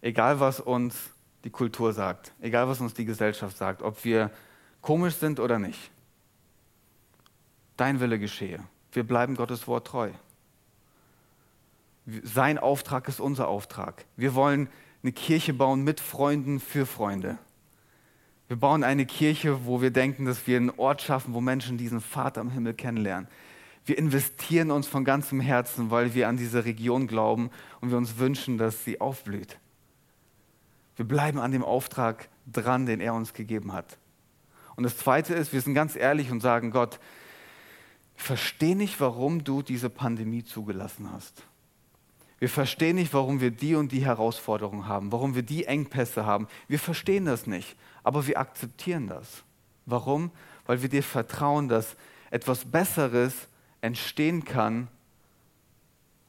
Egal 0.00 0.40
was 0.40 0.58
uns 0.58 1.10
die 1.44 1.50
Kultur 1.50 1.92
sagt, 1.92 2.32
egal 2.40 2.66
was 2.66 2.80
uns 2.80 2.94
die 2.94 3.04
Gesellschaft 3.04 3.56
sagt, 3.56 3.82
ob 3.82 4.04
wir 4.04 4.32
komisch 4.80 5.14
sind 5.14 5.38
oder 5.38 5.60
nicht. 5.60 5.92
Dein 7.76 8.00
Wille 8.00 8.18
geschehe. 8.18 8.58
Wir 8.90 9.04
bleiben 9.06 9.36
Gottes 9.36 9.68
Wort 9.68 9.86
treu. 9.86 10.10
Sein 12.06 12.58
Auftrag 12.58 13.08
ist 13.08 13.20
unser 13.20 13.48
Auftrag. 13.48 14.04
Wir 14.16 14.34
wollen 14.34 14.68
eine 15.02 15.12
Kirche 15.12 15.52
bauen 15.54 15.82
mit 15.82 16.00
Freunden 16.00 16.60
für 16.60 16.86
Freunde. 16.86 17.38
Wir 18.48 18.56
bauen 18.56 18.82
eine 18.82 19.06
Kirche, 19.06 19.64
wo 19.64 19.80
wir 19.80 19.90
denken, 19.90 20.24
dass 20.24 20.46
wir 20.46 20.56
einen 20.56 20.70
Ort 20.70 21.02
schaffen, 21.02 21.34
wo 21.34 21.40
Menschen 21.40 21.78
diesen 21.78 22.00
Vater 22.00 22.40
im 22.40 22.50
Himmel 22.50 22.74
kennenlernen. 22.74 23.28
Wir 23.84 23.96
investieren 23.96 24.70
uns 24.70 24.86
von 24.86 25.04
ganzem 25.04 25.40
Herzen, 25.40 25.90
weil 25.90 26.14
wir 26.14 26.28
an 26.28 26.36
diese 26.36 26.64
Region 26.64 27.06
glauben 27.06 27.50
und 27.80 27.90
wir 27.90 27.96
uns 27.96 28.18
wünschen, 28.18 28.58
dass 28.58 28.84
sie 28.84 29.00
aufblüht. 29.00 29.58
Wir 30.96 31.06
bleiben 31.06 31.38
an 31.38 31.52
dem 31.52 31.64
Auftrag 31.64 32.28
dran, 32.46 32.86
den 32.86 33.00
er 33.00 33.14
uns 33.14 33.32
gegeben 33.32 33.72
hat. 33.72 33.98
Und 34.76 34.84
das 34.84 34.98
Zweite 34.98 35.34
ist, 35.34 35.52
wir 35.52 35.60
sind 35.60 35.74
ganz 35.74 35.96
ehrlich 35.96 36.30
und 36.30 36.40
sagen, 36.40 36.70
Gott, 36.70 36.98
ich 38.16 38.22
verstehe 38.22 38.76
nicht, 38.76 39.00
warum 39.00 39.44
du 39.44 39.62
diese 39.62 39.88
Pandemie 39.88 40.44
zugelassen 40.44 41.10
hast. 41.12 41.42
Wir 42.40 42.48
verstehen 42.48 42.96
nicht, 42.96 43.12
warum 43.12 43.40
wir 43.40 43.50
die 43.50 43.74
und 43.74 43.92
die 43.92 44.04
Herausforderungen 44.04 44.88
haben, 44.88 45.12
warum 45.12 45.34
wir 45.34 45.42
die 45.42 45.66
Engpässe 45.66 46.24
haben. 46.24 46.48
Wir 46.68 46.78
verstehen 46.78 47.26
das 47.26 47.46
nicht, 47.46 47.76
aber 48.02 48.26
wir 48.26 48.40
akzeptieren 48.40 49.06
das. 49.06 49.44
Warum? 49.84 50.30
Weil 50.64 50.80
wir 50.80 50.88
dir 50.88 51.02
vertrauen, 51.02 51.68
dass 51.68 51.96
etwas 52.30 52.64
Besseres 52.64 53.34
entstehen 53.82 54.44
kann 54.44 54.88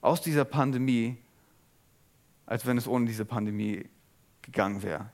aus 0.02 0.22
dieser 0.22 0.44
Pandemie, 0.44 1.18
als 2.46 2.66
wenn 2.66 2.78
es 2.78 2.90
ohne 2.90 3.06
diese 3.06 3.24
Pandemie 3.24 3.88
gegangen 4.42 4.84
wäre. 4.84 5.10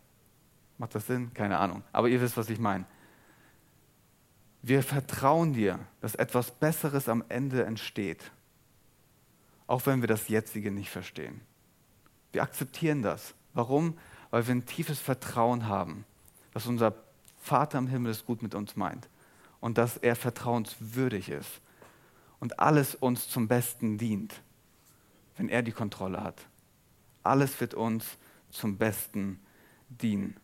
Macht 0.80 0.96
das 0.96 1.06
Sinn? 1.06 1.32
Keine 1.34 1.60
Ahnung. 1.60 1.84
Aber 1.92 2.10
ihr 2.10 2.22
wisst, 2.22 2.38
was 2.38 2.50
ich 2.50 2.60
meine. 2.60 2.86
Wir 4.64 4.82
vertrauen 4.82 5.54
dir, 5.54 5.80
dass 6.02 6.16
etwas 6.16 6.50
Besseres 6.50 7.08
am 7.08 7.24
Ende 7.30 7.66
entsteht, 7.66 8.32
auch 9.68 9.86
wenn 9.86 10.02
wir 10.02 10.08
das 10.08 10.28
jetzige 10.28 10.72
nicht 10.72 10.90
verstehen. 10.90 11.42
Wir 12.32 12.42
akzeptieren 12.42 13.02
das. 13.02 13.36
Warum? 13.54 13.98
Weil 14.32 14.48
wir 14.48 14.56
ein 14.56 14.66
tiefes 14.66 15.00
Vertrauen 15.00 15.68
haben, 15.68 16.06
dass 16.54 16.66
unser 16.68 16.96
Vater 17.40 17.78
im 17.78 17.88
Himmel 17.88 18.12
es 18.12 18.26
gut 18.26 18.42
mit 18.42 18.56
uns 18.56 18.76
meint 18.76 19.08
und 19.60 19.78
dass 19.78 19.98
er 19.98 20.16
vertrauenswürdig 20.16 21.30
ist 21.30 21.62
und 22.40 22.60
alles 22.60 22.96
uns 22.96 23.28
zum 23.28 23.48
Besten 23.48 23.98
dient, 23.98 24.42
wenn 25.38 25.50
er 25.50 25.62
die 25.62 25.72
Kontrolle 25.72 26.24
hat. 26.24 26.46
Alles 27.24 27.60
wird 27.60 27.74
uns 27.74 28.18
zum 28.50 28.78
Besten 28.78 29.40
dienen. 29.90 30.36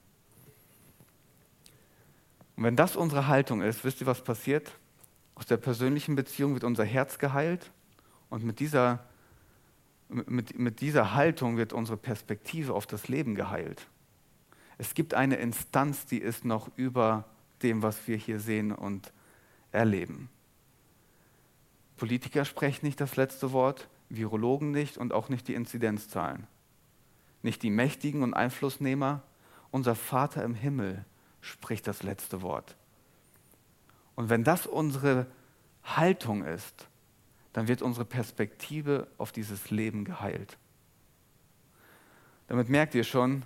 Und 2.56 2.64
wenn 2.64 2.76
das 2.76 2.96
unsere 2.96 3.28
Haltung 3.28 3.62
ist, 3.62 3.84
wisst 3.84 4.02
ihr, 4.02 4.08
was 4.08 4.24
passiert? 4.24 4.72
Aus 5.36 5.46
der 5.46 5.58
persönlichen 5.58 6.16
Beziehung 6.16 6.54
wird 6.54 6.64
unser 6.64 6.86
Herz 6.86 7.18
geheilt 7.18 7.72
und 8.30 8.44
mit 8.44 8.60
dieser, 8.60 9.04
mit, 10.14 10.58
mit 10.58 10.82
dieser 10.82 11.14
Haltung 11.14 11.58
wird 11.58 11.74
unsere 11.74 11.98
Perspektive 11.98 12.74
auf 12.74 12.86
das 12.86 13.08
Leben 13.08 13.36
geheilt. 13.36 13.88
Es 14.78 14.94
gibt 14.94 15.14
eine 15.14 15.36
Instanz, 15.36 16.06
die 16.06 16.20
ist 16.20 16.46
noch 16.46 16.70
über 16.76 17.26
dem, 17.62 17.82
was 17.82 18.08
wir 18.08 18.18
hier 18.18 18.40
sehen 18.40 18.72
und 18.72 19.12
erleben. 19.72 20.30
Politiker 21.98 22.46
sprechen 22.46 22.86
nicht 22.86 23.00
das 23.00 23.16
letzte 23.16 23.52
Wort, 23.52 23.88
Virologen 24.10 24.72
nicht 24.72 24.98
und 24.98 25.14
auch 25.14 25.30
nicht 25.30 25.48
die 25.48 25.54
Inzidenzzahlen. 25.54 26.48
Nicht 27.42 27.64
die 27.64 27.70
Mächtigen 27.70 28.24
und 28.24 28.34
Einflussnehmer, 28.34 29.22
unser 29.72 29.96
Vater 29.96 30.44
im 30.44 30.54
Himmel 30.54 31.06
spricht 31.42 31.88
das 31.88 32.04
letzte 32.04 32.42
Wort. 32.42 32.76
Und 34.16 34.30
wenn 34.30 34.44
das 34.44 34.68
unsere 34.68 35.28
Haltung 35.84 36.44
ist, 36.44 36.88
dann 37.54 37.68
wird 37.68 37.82
unsere 37.82 38.06
Perspektive 38.06 39.08
auf 39.18 39.32
dieses 39.32 39.70
Leben 39.70 40.06
geheilt. 40.06 40.58
Damit 42.48 42.70
merkt 42.70 42.96
ihr 42.96 43.04
schon, 43.04 43.44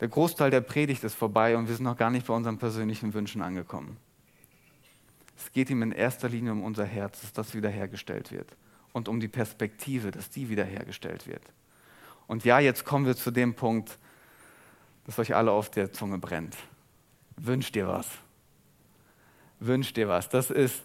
der 0.00 0.08
Großteil 0.08 0.50
der 0.50 0.60
Predigt 0.60 1.04
ist 1.04 1.14
vorbei 1.14 1.56
und 1.56 1.68
wir 1.68 1.74
sind 1.74 1.84
noch 1.84 1.96
gar 1.96 2.10
nicht 2.10 2.26
bei 2.26 2.34
unseren 2.34 2.58
persönlichen 2.58 3.14
Wünschen 3.14 3.40
angekommen. 3.40 3.96
Es 5.36 5.52
geht 5.52 5.70
ihm 5.70 5.82
in 5.82 5.92
erster 5.92 6.28
Linie 6.28 6.52
um 6.52 6.62
unser 6.62 6.84
Herz, 6.84 7.20
dass 7.20 7.32
das 7.32 7.54
wiederhergestellt 7.54 8.30
wird. 8.32 8.56
Und 8.92 9.08
um 9.08 9.18
die 9.18 9.28
Perspektive, 9.28 10.10
dass 10.10 10.30
die 10.30 10.48
wiederhergestellt 10.48 11.26
wird. 11.26 11.42
Und 12.26 12.44
ja, 12.44 12.60
jetzt 12.60 12.84
kommen 12.84 13.06
wir 13.06 13.16
zu 13.16 13.30
dem 13.30 13.54
Punkt, 13.54 13.98
dass 15.06 15.18
euch 15.18 15.34
alle 15.34 15.50
auf 15.50 15.70
der 15.70 15.92
Zunge 15.92 16.18
brennt. 16.18 16.56
Wünsch 17.36 17.72
dir 17.72 17.88
was. 17.88 18.08
Wünsch 19.58 19.92
dir 19.92 20.08
was. 20.08 20.28
Das 20.28 20.50
ist 20.50 20.84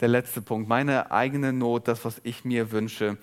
der 0.00 0.08
letzte 0.08 0.42
Punkt. 0.42 0.68
Meine 0.68 1.10
eigene 1.10 1.52
Not, 1.52 1.88
das, 1.88 2.04
was 2.04 2.20
ich 2.24 2.44
mir 2.44 2.72
wünsche. 2.72 3.18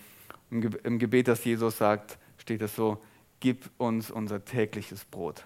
Im 0.49 0.99
Gebet, 0.99 1.27
das 1.27 1.43
Jesus 1.43 1.77
sagt, 1.77 2.17
steht 2.37 2.61
es 2.61 2.75
so, 2.75 3.03
gib 3.39 3.69
uns 3.77 4.09
unser 4.11 4.45
tägliches 4.45 5.03
Brot. 5.03 5.45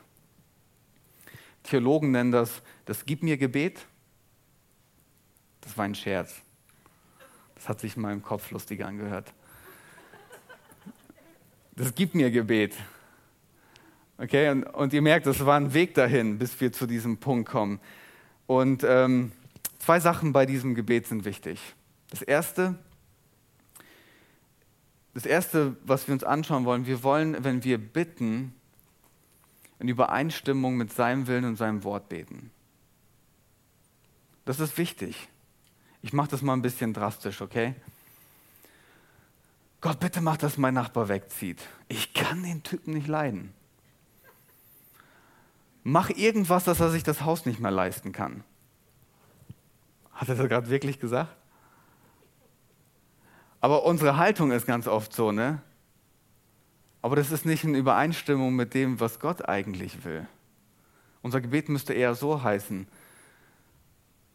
Theologen 1.63 2.12
nennen 2.12 2.32
das 2.32 2.62
das 2.86 3.06
Gib 3.06 3.24
mir 3.24 3.38
Gebet. 3.38 3.86
Das 5.62 5.78
war 5.78 5.86
ein 5.86 5.96
Scherz. 5.96 6.41
Das 7.56 7.70
hat 7.70 7.80
sich 7.80 7.96
in 7.96 8.02
meinem 8.02 8.24
Kopf 8.24 8.52
lustig 8.52 8.84
angehört. 8.84 9.34
Das 11.76 11.96
gibt 11.96 12.15
mir 12.15 12.32
Gebet. 12.32 12.76
Okay, 14.17 14.50
und, 14.50 14.63
und 14.63 14.94
ihr 14.94 15.02
merkt, 15.02 15.26
das 15.26 15.46
war 15.46 15.58
ein 15.58 15.74
Weg 15.74 15.94
dahin, 15.94 16.38
bis 16.38 16.60
wir 16.60 16.74
zu 16.74 16.86
diesem 16.86 17.17
Punkt 17.17 17.50
kommen. 17.50 17.80
Und 18.46 18.84
ähm, 18.84 19.32
zwei 19.82 20.00
Sachen 20.00 20.32
bei 20.32 20.46
diesem 20.46 20.76
Gebet 20.76 21.08
sind 21.08 21.26
wichtig. 21.26 21.60
Das 22.12 22.22
erste, 22.22 22.78
das 25.13 25.26
erste, 25.26 25.76
was 25.84 26.08
wir 26.08 26.13
uns 26.13 26.24
anschauen 26.24 26.65
wollen, 26.65 26.86
wir 26.86 27.04
wollen, 27.04 27.44
wenn 27.44 27.63
wir 27.63 27.78
bitten, 27.78 28.54
in 29.80 29.88
Übereinstimmung 29.88 30.78
mit 30.78 30.94
seinem 30.94 31.26
Willen 31.26 31.46
und 31.46 31.56
seinem 31.56 31.84
Wort 31.84 32.08
beten. 32.10 32.52
Das 34.46 34.60
ist 34.60 34.78
wichtig. 34.78 35.28
Ich 36.04 36.13
mache 36.13 36.30
das 36.30 36.44
mal 36.44 36.54
ein 36.54 36.62
bisschen 36.62 36.94
drastisch, 36.94 37.41
okay? 37.41 37.74
Gott, 39.82 40.00
bitte 40.00 40.22
mach, 40.22 40.38
dass 40.38 40.58
mein 40.58 40.76
Nachbar 40.76 41.10
wegzieht. 41.10 41.60
Ich 41.88 42.13
kann 42.13 42.44
den 42.44 42.62
Typen 42.62 42.94
nicht 42.94 43.08
leiden. 43.08 43.54
Mach 45.84 46.12
irgendwas, 46.12 46.65
dass 46.65 46.80
er 46.80 46.91
sich 46.91 47.02
das 47.02 47.22
Haus 47.22 47.48
nicht 47.48 47.60
mehr 47.60 47.72
leisten 47.72 48.12
kann. 48.12 48.44
Hat 50.22 50.30
er 50.30 50.36
das 50.36 50.48
gerade 50.48 50.70
wirklich 50.70 51.00
gesagt? 51.00 51.36
Aber 53.60 53.86
unsere 53.86 54.18
Haltung 54.18 54.52
ist 54.52 54.68
ganz 54.68 54.88
oft 54.88 55.12
so, 55.14 55.32
ne? 55.32 55.64
Aber 57.02 57.16
das 57.16 57.32
ist 57.32 57.44
nicht 57.44 57.64
in 57.64 57.74
Übereinstimmung 57.74 58.56
mit 58.56 58.76
dem, 58.76 59.00
was 59.00 59.20
Gott 59.20 59.50
eigentlich 59.50 60.06
will. 60.06 60.28
Unser 61.24 61.42
Gebet 61.42 61.70
müsste 61.70 61.96
eher 61.96 62.14
so 62.14 62.44
heißen, 62.44 62.86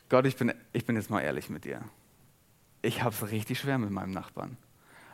Gott, 0.08 0.26
ich 0.26 0.34
bin, 0.34 0.52
ich 0.72 0.84
bin 0.84 0.96
jetzt 0.96 1.08
mal 1.08 1.20
ehrlich 1.20 1.50
mit 1.50 1.64
dir. 1.64 1.82
Ich 2.82 3.04
habe 3.04 3.14
es 3.14 3.30
richtig 3.30 3.60
schwer 3.60 3.78
mit 3.78 3.90
meinem 3.90 4.10
Nachbarn. 4.10 4.56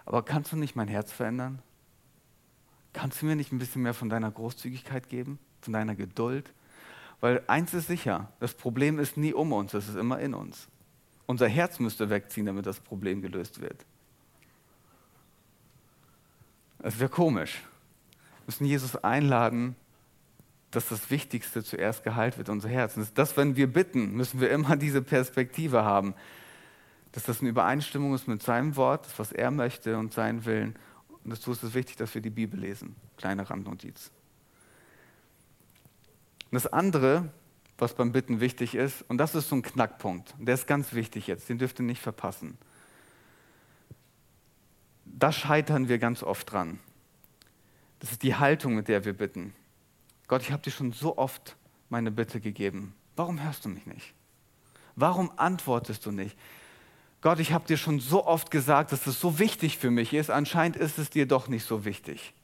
Aber 0.06 0.22
kannst 0.24 0.52
du 0.52 0.56
nicht 0.56 0.74
mein 0.74 0.88
Herz 0.88 1.12
verändern? 1.12 1.60
Kannst 2.94 3.20
du 3.20 3.26
mir 3.26 3.36
nicht 3.36 3.52
ein 3.52 3.58
bisschen 3.58 3.82
mehr 3.82 3.94
von 3.94 4.08
deiner 4.08 4.30
Großzügigkeit 4.30 5.10
geben, 5.10 5.38
von 5.60 5.74
deiner 5.74 5.94
Geduld? 5.94 6.50
Weil 7.22 7.40
eins 7.46 7.72
ist 7.72 7.86
sicher, 7.86 8.32
das 8.40 8.52
Problem 8.52 8.98
ist 8.98 9.16
nie 9.16 9.32
um 9.32 9.52
uns, 9.52 9.72
es 9.74 9.88
ist 9.88 9.94
immer 9.94 10.18
in 10.18 10.34
uns. 10.34 10.66
Unser 11.26 11.46
Herz 11.46 11.78
müsste 11.78 12.10
wegziehen, 12.10 12.46
damit 12.46 12.66
das 12.66 12.80
Problem 12.80 13.22
gelöst 13.22 13.60
wird. 13.60 13.86
Es 16.80 16.98
wäre 16.98 17.08
komisch. 17.08 17.62
Wir 18.40 18.46
müssen 18.46 18.64
Jesus 18.64 18.96
einladen, 18.96 19.76
dass 20.72 20.88
das 20.88 21.12
Wichtigste 21.12 21.62
zuerst 21.62 22.02
geheilt 22.02 22.38
wird, 22.38 22.48
unser 22.48 22.68
Herz. 22.68 22.96
Und 22.96 23.16
das, 23.16 23.36
wenn 23.36 23.54
wir 23.54 23.72
bitten, 23.72 24.16
müssen 24.16 24.40
wir 24.40 24.50
immer 24.50 24.76
diese 24.76 25.00
Perspektive 25.00 25.84
haben, 25.84 26.14
dass 27.12 27.22
das 27.22 27.40
in 27.40 27.46
Übereinstimmung 27.46 28.16
ist 28.16 28.26
mit 28.26 28.42
seinem 28.42 28.74
Wort, 28.74 29.06
das, 29.06 29.16
was 29.20 29.30
er 29.30 29.52
möchte 29.52 29.96
und 29.96 30.12
seinen 30.12 30.44
Willen. 30.44 30.74
Und 31.22 31.30
dazu 31.30 31.52
ist 31.52 31.62
es 31.62 31.72
wichtig, 31.74 31.98
dass 31.98 32.16
wir 32.16 32.20
die 32.20 32.30
Bibel 32.30 32.58
lesen. 32.58 32.96
Kleine 33.16 33.48
Randnotiz. 33.48 34.10
Und 36.52 36.56
das 36.56 36.70
andere, 36.70 37.30
was 37.78 37.94
beim 37.94 38.12
Bitten 38.12 38.40
wichtig 38.40 38.74
ist, 38.74 39.06
und 39.08 39.16
das 39.16 39.34
ist 39.34 39.48
so 39.48 39.56
ein 39.56 39.62
Knackpunkt, 39.62 40.34
der 40.38 40.54
ist 40.54 40.66
ganz 40.66 40.92
wichtig 40.92 41.26
jetzt, 41.26 41.48
den 41.48 41.56
dürft 41.56 41.80
ihr 41.80 41.86
nicht 41.86 42.02
verpassen. 42.02 42.58
Da 45.06 45.32
scheitern 45.32 45.88
wir 45.88 45.98
ganz 45.98 46.22
oft 46.22 46.52
dran. 46.52 46.78
Das 48.00 48.12
ist 48.12 48.22
die 48.22 48.34
Haltung, 48.34 48.74
mit 48.74 48.88
der 48.88 49.06
wir 49.06 49.14
bitten. 49.14 49.54
Gott, 50.28 50.42
ich 50.42 50.52
habe 50.52 50.62
dir 50.62 50.70
schon 50.70 50.92
so 50.92 51.16
oft 51.16 51.56
meine 51.88 52.10
Bitte 52.10 52.38
gegeben. 52.38 52.94
Warum 53.16 53.42
hörst 53.42 53.64
du 53.64 53.70
mich 53.70 53.86
nicht? 53.86 54.12
Warum 54.94 55.32
antwortest 55.38 56.04
du 56.04 56.10
nicht? 56.10 56.36
Gott, 57.22 57.40
ich 57.40 57.52
habe 57.52 57.66
dir 57.66 57.78
schon 57.78 57.98
so 57.98 58.26
oft 58.26 58.50
gesagt, 58.50 58.92
dass 58.92 59.06
es 59.06 59.18
so 59.18 59.38
wichtig 59.38 59.78
für 59.78 59.90
mich 59.90 60.12
ist. 60.12 60.28
Anscheinend 60.28 60.76
ist 60.76 60.98
es 60.98 61.08
dir 61.08 61.26
doch 61.26 61.48
nicht 61.48 61.64
so 61.64 61.86
wichtig. 61.86 62.34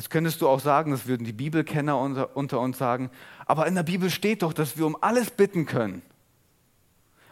Jetzt 0.00 0.08
könntest 0.08 0.40
du 0.40 0.48
auch 0.48 0.60
sagen, 0.60 0.92
das 0.92 1.04
würden 1.04 1.24
die 1.24 1.32
Bibelkenner 1.34 1.98
unter, 1.98 2.34
unter 2.34 2.58
uns 2.58 2.78
sagen, 2.78 3.10
aber 3.44 3.66
in 3.66 3.74
der 3.74 3.82
Bibel 3.82 4.08
steht 4.08 4.40
doch, 4.40 4.54
dass 4.54 4.78
wir 4.78 4.86
um 4.86 4.96
alles 5.02 5.30
bitten 5.30 5.66
können. 5.66 6.00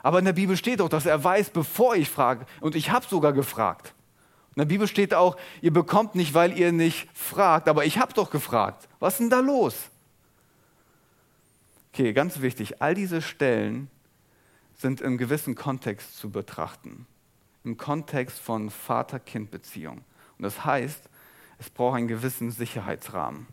Aber 0.02 0.18
in 0.18 0.26
der 0.26 0.34
Bibel 0.34 0.54
steht 0.54 0.80
doch, 0.80 0.90
dass 0.90 1.06
er 1.06 1.24
weiß, 1.24 1.48
bevor 1.48 1.96
ich 1.96 2.10
frage, 2.10 2.44
und 2.60 2.74
ich 2.74 2.90
habe 2.90 3.06
sogar 3.06 3.32
gefragt. 3.32 3.94
In 4.54 4.60
der 4.60 4.66
Bibel 4.66 4.86
steht 4.86 5.14
auch, 5.14 5.38
ihr 5.62 5.72
bekommt 5.72 6.14
nicht, 6.14 6.34
weil 6.34 6.58
ihr 6.58 6.70
nicht 6.70 7.08
fragt. 7.14 7.70
Aber 7.70 7.86
ich 7.86 7.98
habe 7.98 8.12
doch 8.12 8.28
gefragt. 8.28 8.86
Was 9.00 9.14
ist 9.14 9.20
denn 9.20 9.30
da 9.30 9.40
los? 9.40 9.74
Okay, 11.94 12.12
ganz 12.12 12.42
wichtig, 12.42 12.82
all 12.82 12.94
diese 12.94 13.22
Stellen 13.22 13.88
sind 14.76 15.00
im 15.00 15.16
gewissen 15.16 15.54
Kontext 15.54 16.18
zu 16.18 16.28
betrachten. 16.28 17.06
Im 17.64 17.78
Kontext 17.78 18.38
von 18.38 18.68
Vater-Kind-Beziehung. 18.68 20.02
Und 20.36 20.42
das 20.42 20.66
heißt, 20.66 21.08
es 21.58 21.70
braucht 21.70 21.96
einen 21.96 22.08
gewissen 22.08 22.50
Sicherheitsrahmen. 22.50 23.46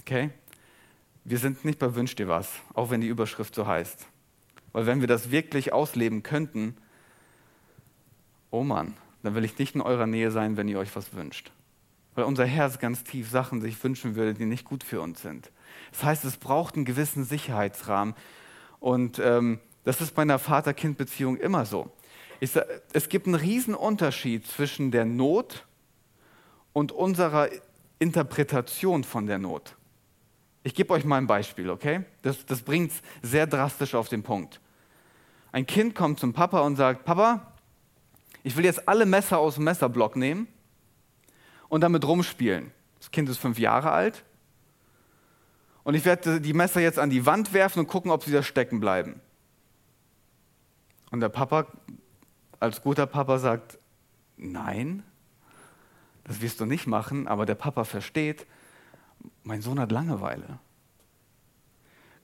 Okay? 0.00 0.30
Wir 1.24 1.38
sind 1.38 1.64
nicht 1.64 1.78
bei 1.78 1.94
Wünsch 1.94 2.14
dir 2.14 2.28
was, 2.28 2.48
auch 2.74 2.90
wenn 2.90 3.00
die 3.00 3.08
Überschrift 3.08 3.54
so 3.54 3.66
heißt. 3.66 4.06
Weil 4.72 4.86
wenn 4.86 5.00
wir 5.00 5.08
das 5.08 5.30
wirklich 5.30 5.72
ausleben 5.72 6.22
könnten, 6.22 6.76
oh 8.50 8.62
Mann, 8.62 8.94
dann 9.22 9.34
will 9.34 9.44
ich 9.44 9.58
nicht 9.58 9.74
in 9.74 9.80
eurer 9.80 10.06
Nähe 10.06 10.30
sein, 10.30 10.56
wenn 10.56 10.68
ihr 10.68 10.78
euch 10.78 10.94
was 10.94 11.14
wünscht. 11.14 11.50
Weil 12.14 12.24
unser 12.24 12.46
Herz 12.46 12.78
ganz 12.78 13.04
tief 13.04 13.28
Sachen 13.28 13.60
sich 13.60 13.82
wünschen 13.82 14.14
würde, 14.14 14.34
die 14.34 14.46
nicht 14.46 14.64
gut 14.64 14.84
für 14.84 15.00
uns 15.00 15.22
sind. 15.22 15.50
Das 15.92 16.04
heißt, 16.04 16.24
es 16.24 16.36
braucht 16.36 16.76
einen 16.76 16.84
gewissen 16.84 17.24
Sicherheitsrahmen. 17.24 18.14
Und 18.80 19.18
ähm, 19.18 19.58
das 19.84 20.00
ist 20.00 20.14
bei 20.14 20.22
einer 20.22 20.38
Vater-Kind-Beziehung 20.38 21.36
immer 21.36 21.66
so. 21.66 21.90
Sag, 22.40 22.66
es 22.92 23.08
gibt 23.08 23.26
einen 23.26 23.34
riesen 23.34 23.74
Unterschied 23.74 24.46
zwischen 24.46 24.90
der 24.90 25.04
Not 25.04 25.65
und 26.76 26.92
unserer 26.92 27.48
Interpretation 27.98 29.02
von 29.02 29.26
der 29.26 29.38
Not. 29.38 29.74
Ich 30.62 30.74
gebe 30.74 30.92
euch 30.92 31.06
mal 31.06 31.16
ein 31.16 31.26
Beispiel, 31.26 31.70
okay? 31.70 32.04
Das, 32.20 32.44
das 32.44 32.60
bringt 32.60 32.92
es 32.92 33.00
sehr 33.22 33.46
drastisch 33.46 33.94
auf 33.94 34.10
den 34.10 34.22
Punkt. 34.22 34.60
Ein 35.52 35.66
Kind 35.66 35.94
kommt 35.94 36.20
zum 36.20 36.34
Papa 36.34 36.60
und 36.60 36.76
sagt, 36.76 37.06
Papa, 37.06 37.54
ich 38.42 38.58
will 38.58 38.66
jetzt 38.66 38.86
alle 38.86 39.06
Messer 39.06 39.38
aus 39.38 39.54
dem 39.54 39.64
Messerblock 39.64 40.16
nehmen 40.16 40.48
und 41.70 41.80
damit 41.80 42.06
rumspielen. 42.06 42.70
Das 42.98 43.10
Kind 43.10 43.30
ist 43.30 43.38
fünf 43.38 43.58
Jahre 43.58 43.92
alt 43.92 44.22
und 45.82 45.94
ich 45.94 46.04
werde 46.04 46.42
die 46.42 46.52
Messer 46.52 46.82
jetzt 46.82 46.98
an 46.98 47.08
die 47.08 47.24
Wand 47.24 47.54
werfen 47.54 47.78
und 47.78 47.86
gucken, 47.86 48.10
ob 48.10 48.22
sie 48.22 48.32
da 48.32 48.42
stecken 48.42 48.80
bleiben. 48.80 49.22
Und 51.10 51.20
der 51.20 51.30
Papa, 51.30 51.68
als 52.60 52.82
guter 52.82 53.06
Papa, 53.06 53.38
sagt, 53.38 53.78
nein, 54.36 55.04
das 56.26 56.40
wirst 56.40 56.60
du 56.60 56.66
nicht 56.66 56.86
machen, 56.86 57.28
aber 57.28 57.46
der 57.46 57.54
Papa 57.54 57.84
versteht, 57.84 58.46
mein 59.44 59.62
Sohn 59.62 59.78
hat 59.78 59.92
Langeweile. 59.92 60.58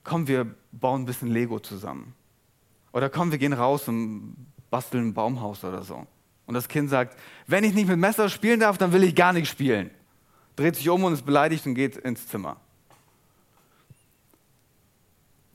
Komm, 0.03 0.27
wir 0.27 0.53
bauen 0.73 1.03
ein 1.03 1.05
bisschen 1.05 1.29
Lego 1.29 1.59
zusammen. 1.59 2.13
Oder 2.91 3.09
komm, 3.09 3.31
wir 3.31 3.37
gehen 3.37 3.53
raus 3.53 3.87
und 3.87 4.35
basteln 4.69 5.07
ein 5.07 5.13
Baumhaus 5.13 5.63
oder 5.63 5.83
so. 5.83 6.05
Und 6.45 6.53
das 6.53 6.67
Kind 6.67 6.89
sagt, 6.89 7.17
wenn 7.47 7.63
ich 7.63 7.73
nicht 7.73 7.87
mit 7.87 7.97
Messer 7.97 8.27
spielen 8.27 8.59
darf, 8.59 8.77
dann 8.77 8.91
will 8.91 9.03
ich 9.03 9.15
gar 9.15 9.31
nicht 9.31 9.47
spielen. 9.47 9.89
Dreht 10.57 10.75
sich 10.75 10.89
um 10.89 11.03
und 11.05 11.13
ist 11.13 11.25
beleidigt 11.25 11.65
und 11.65 11.73
geht 11.73 11.95
ins 11.95 12.27
Zimmer. 12.27 12.57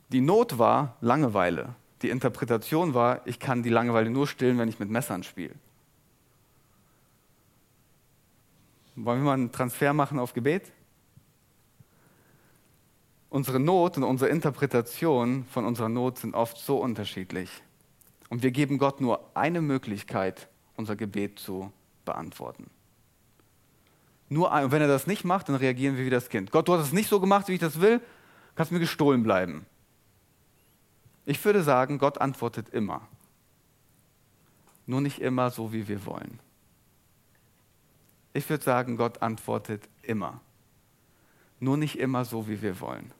Die 0.08 0.22
Not 0.22 0.58
war 0.58 0.96
Langeweile. 1.02 1.74
Die 2.00 2.08
Interpretation 2.08 2.94
war, 2.94 3.26
ich 3.26 3.38
kann 3.38 3.62
die 3.62 3.68
Langeweile 3.68 4.08
nur 4.08 4.26
stillen, 4.26 4.56
wenn 4.56 4.70
ich 4.70 4.78
mit 4.78 4.88
Messern 4.88 5.22
spiele. 5.22 5.54
Wollen 9.04 9.20
wir 9.20 9.26
mal 9.26 9.34
einen 9.34 9.52
Transfer 9.52 9.92
machen 9.92 10.18
auf 10.18 10.32
Gebet? 10.32 10.72
Unsere 13.30 13.60
Not 13.60 13.96
und 13.96 14.02
unsere 14.02 14.30
Interpretation 14.30 15.44
von 15.44 15.64
unserer 15.64 15.88
Not 15.88 16.18
sind 16.18 16.34
oft 16.34 16.56
so 16.56 16.78
unterschiedlich. 16.78 17.48
Und 18.28 18.42
wir 18.42 18.50
geben 18.50 18.78
Gott 18.78 19.00
nur 19.00 19.30
eine 19.36 19.60
Möglichkeit, 19.60 20.48
unser 20.76 20.96
Gebet 20.96 21.38
zu 21.38 21.72
beantworten. 22.04 22.70
Nur 24.28 24.52
ein, 24.52 24.64
und 24.64 24.72
wenn 24.72 24.82
er 24.82 24.88
das 24.88 25.06
nicht 25.06 25.24
macht, 25.24 25.48
dann 25.48 25.56
reagieren 25.56 25.96
wir 25.96 26.04
wie 26.04 26.10
das 26.10 26.28
Kind. 26.28 26.50
Gott, 26.50 26.66
du 26.66 26.74
hast 26.74 26.86
es 26.86 26.92
nicht 26.92 27.08
so 27.08 27.20
gemacht, 27.20 27.46
wie 27.48 27.54
ich 27.54 27.60
das 27.60 27.80
will, 27.80 28.00
kannst 28.56 28.72
mir 28.72 28.80
gestohlen 28.80 29.22
bleiben. 29.22 29.64
Ich 31.24 31.42
würde 31.44 31.62
sagen, 31.62 31.98
Gott 31.98 32.20
antwortet 32.20 32.70
immer. 32.70 33.06
Nur 34.86 35.00
nicht 35.00 35.20
immer 35.20 35.50
so, 35.50 35.72
wie 35.72 35.86
wir 35.86 36.04
wollen. 36.04 36.40
Ich 38.32 38.48
würde 38.48 38.62
sagen, 38.62 38.96
Gott 38.96 39.22
antwortet 39.22 39.88
immer. 40.02 40.40
Nur 41.60 41.76
nicht 41.76 41.98
immer 41.98 42.24
so, 42.24 42.48
wie 42.48 42.62
wir 42.62 42.80
wollen. 42.80 43.12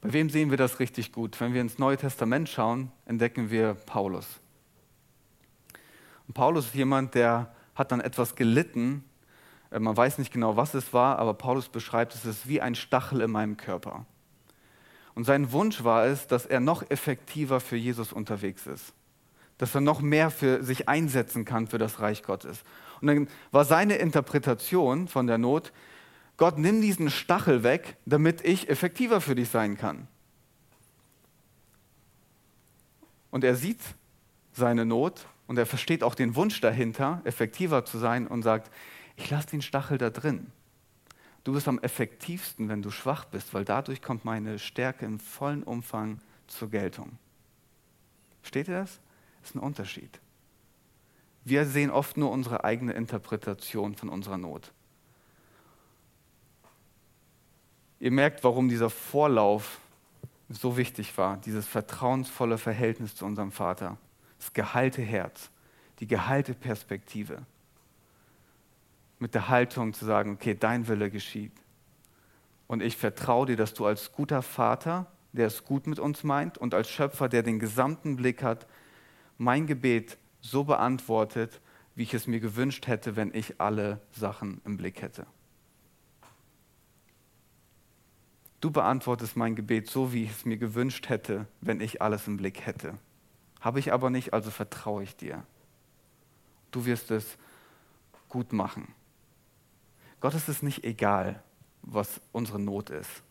Bei 0.00 0.12
wem 0.14 0.30
sehen 0.30 0.50
wir 0.50 0.56
das 0.56 0.80
richtig 0.80 1.12
gut? 1.12 1.38
Wenn 1.40 1.52
wir 1.52 1.60
ins 1.60 1.78
Neue 1.78 1.98
Testament 1.98 2.48
schauen, 2.48 2.90
entdecken 3.04 3.50
wir 3.50 3.74
Paulus. 3.74 4.26
Und 6.26 6.34
Paulus 6.34 6.66
ist 6.66 6.74
jemand, 6.74 7.14
der 7.14 7.54
hat 7.74 7.92
dann 7.92 8.00
etwas 8.00 8.34
gelitten. 8.34 9.04
Äh, 9.70 9.78
man 9.78 9.96
weiß 9.96 10.18
nicht 10.18 10.32
genau, 10.32 10.56
was 10.56 10.74
es 10.74 10.94
war, 10.94 11.18
aber 11.18 11.34
Paulus 11.34 11.68
beschreibt, 11.68 12.14
es 12.14 12.24
ist 12.24 12.48
wie 12.48 12.60
ein 12.62 12.74
Stachel 12.74 13.20
in 13.20 13.30
meinem 13.30 13.56
Körper. 13.58 14.06
Und 15.14 15.24
sein 15.24 15.52
Wunsch 15.52 15.84
war 15.84 16.06
es, 16.06 16.26
dass 16.26 16.46
er 16.46 16.60
noch 16.60 16.88
effektiver 16.90 17.60
für 17.60 17.76
Jesus 17.76 18.12
unterwegs 18.12 18.66
ist. 18.66 18.92
Dass 19.58 19.74
er 19.74 19.80
noch 19.80 20.00
mehr 20.00 20.30
für 20.30 20.62
sich 20.62 20.88
einsetzen 20.88 21.44
kann 21.44 21.66
für 21.66 21.78
das 21.78 22.00
Reich 22.00 22.22
Gottes. 22.22 22.62
Und 23.00 23.08
dann 23.08 23.28
war 23.50 23.64
seine 23.64 23.96
Interpretation 23.96 25.08
von 25.08 25.26
der 25.26 25.38
Not, 25.38 25.72
Gott, 26.36 26.56
nimm 26.56 26.80
diesen 26.80 27.10
Stachel 27.10 27.62
weg, 27.62 27.98
damit 28.06 28.42
ich 28.42 28.70
effektiver 28.70 29.20
für 29.20 29.34
dich 29.34 29.50
sein 29.50 29.76
kann. 29.76 30.08
Und 33.30 33.44
er 33.44 33.54
sieht 33.56 33.80
seine 34.52 34.86
Not 34.86 35.26
und 35.46 35.58
er 35.58 35.66
versteht 35.66 36.02
auch 36.02 36.14
den 36.14 36.36
Wunsch 36.36 36.60
dahinter, 36.60 37.20
effektiver 37.24 37.84
zu 37.84 37.98
sein 37.98 38.26
und 38.26 38.42
sagt, 38.42 38.70
ich 39.16 39.28
lasse 39.28 39.48
den 39.48 39.62
Stachel 39.62 39.98
da 39.98 40.08
drin. 40.08 40.50
Du 41.50 41.54
bist 41.54 41.66
am 41.66 41.80
effektivsten, 41.80 42.68
wenn 42.68 42.80
du 42.80 42.92
schwach 42.92 43.24
bist, 43.24 43.52
weil 43.54 43.64
dadurch 43.64 44.00
kommt 44.00 44.24
meine 44.24 44.60
Stärke 44.60 45.04
im 45.04 45.18
vollen 45.18 45.64
Umfang 45.64 46.20
zur 46.46 46.70
Geltung. 46.70 47.18
Versteht 48.40 48.68
ihr 48.68 48.74
das? 48.74 49.00
Das 49.40 49.50
ist 49.50 49.56
ein 49.56 49.58
Unterschied. 49.58 50.20
Wir 51.44 51.66
sehen 51.66 51.90
oft 51.90 52.16
nur 52.16 52.30
unsere 52.30 52.62
eigene 52.62 52.92
Interpretation 52.92 53.96
von 53.96 54.10
unserer 54.10 54.38
Not. 54.38 54.72
Ihr 57.98 58.12
merkt, 58.12 58.44
warum 58.44 58.68
dieser 58.68 58.88
Vorlauf 58.88 59.80
so 60.48 60.76
wichtig 60.76 61.18
war, 61.18 61.36
dieses 61.38 61.66
vertrauensvolle 61.66 62.58
Verhältnis 62.58 63.16
zu 63.16 63.24
unserem 63.24 63.50
Vater, 63.50 63.96
das 64.38 64.52
geheilte 64.52 65.02
Herz, 65.02 65.50
die 65.98 66.06
geheilte 66.06 66.54
Perspektive, 66.54 67.44
mit 69.20 69.34
der 69.34 69.48
Haltung 69.48 69.92
zu 69.92 70.04
sagen, 70.04 70.32
okay, 70.32 70.56
dein 70.58 70.88
Wille 70.88 71.10
geschieht. 71.10 71.52
Und 72.66 72.82
ich 72.82 72.96
vertraue 72.96 73.46
dir, 73.46 73.56
dass 73.56 73.74
du 73.74 73.86
als 73.86 74.12
guter 74.12 74.42
Vater, 74.42 75.06
der 75.32 75.46
es 75.46 75.64
gut 75.64 75.86
mit 75.86 75.98
uns 75.98 76.24
meint, 76.24 76.58
und 76.58 76.74
als 76.74 76.88
Schöpfer, 76.88 77.28
der 77.28 77.42
den 77.42 77.58
gesamten 77.58 78.16
Blick 78.16 78.42
hat, 78.42 78.66
mein 79.38 79.66
Gebet 79.66 80.18
so 80.40 80.64
beantwortet, 80.64 81.60
wie 81.94 82.02
ich 82.04 82.14
es 82.14 82.26
mir 82.26 82.40
gewünscht 82.40 82.86
hätte, 82.86 83.14
wenn 83.16 83.34
ich 83.34 83.60
alle 83.60 84.00
Sachen 84.12 84.60
im 84.64 84.76
Blick 84.76 85.02
hätte. 85.02 85.26
Du 88.60 88.70
beantwortest 88.70 89.36
mein 89.36 89.56
Gebet 89.56 89.88
so, 89.88 90.12
wie 90.12 90.24
ich 90.24 90.30
es 90.30 90.44
mir 90.44 90.58
gewünscht 90.58 91.08
hätte, 91.08 91.46
wenn 91.60 91.80
ich 91.80 92.02
alles 92.02 92.26
im 92.26 92.36
Blick 92.36 92.66
hätte. 92.66 92.98
Habe 93.60 93.78
ich 93.78 93.92
aber 93.92 94.10
nicht, 94.10 94.32
also 94.32 94.50
vertraue 94.50 95.02
ich 95.02 95.16
dir. 95.16 95.44
Du 96.70 96.84
wirst 96.84 97.10
es 97.10 97.36
gut 98.28 98.52
machen. 98.52 98.94
Gott 100.20 100.34
ist 100.34 100.48
es 100.48 100.62
nicht 100.62 100.84
egal, 100.84 101.42
was 101.82 102.20
unsere 102.32 102.58
Not 102.58 102.90
ist. 102.90 103.22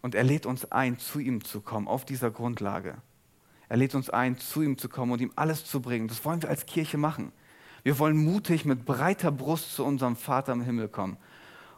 Und 0.00 0.14
er 0.14 0.24
lädt 0.24 0.46
uns 0.46 0.70
ein, 0.70 0.98
zu 0.98 1.18
ihm 1.18 1.44
zu 1.44 1.60
kommen, 1.60 1.88
auf 1.88 2.04
dieser 2.04 2.30
Grundlage. 2.30 2.96
Er 3.68 3.76
lädt 3.76 3.94
uns 3.94 4.10
ein, 4.10 4.38
zu 4.38 4.62
ihm 4.62 4.76
zu 4.76 4.88
kommen 4.88 5.12
und 5.12 5.20
ihm 5.20 5.32
alles 5.34 5.64
zu 5.64 5.80
bringen. 5.80 6.08
Das 6.08 6.24
wollen 6.24 6.42
wir 6.42 6.50
als 6.50 6.66
Kirche 6.66 6.98
machen. 6.98 7.32
Wir 7.82 7.98
wollen 7.98 8.16
mutig 8.16 8.64
mit 8.64 8.84
breiter 8.84 9.32
Brust 9.32 9.74
zu 9.74 9.84
unserem 9.84 10.16
Vater 10.16 10.52
im 10.52 10.62
Himmel 10.62 10.88
kommen 10.88 11.16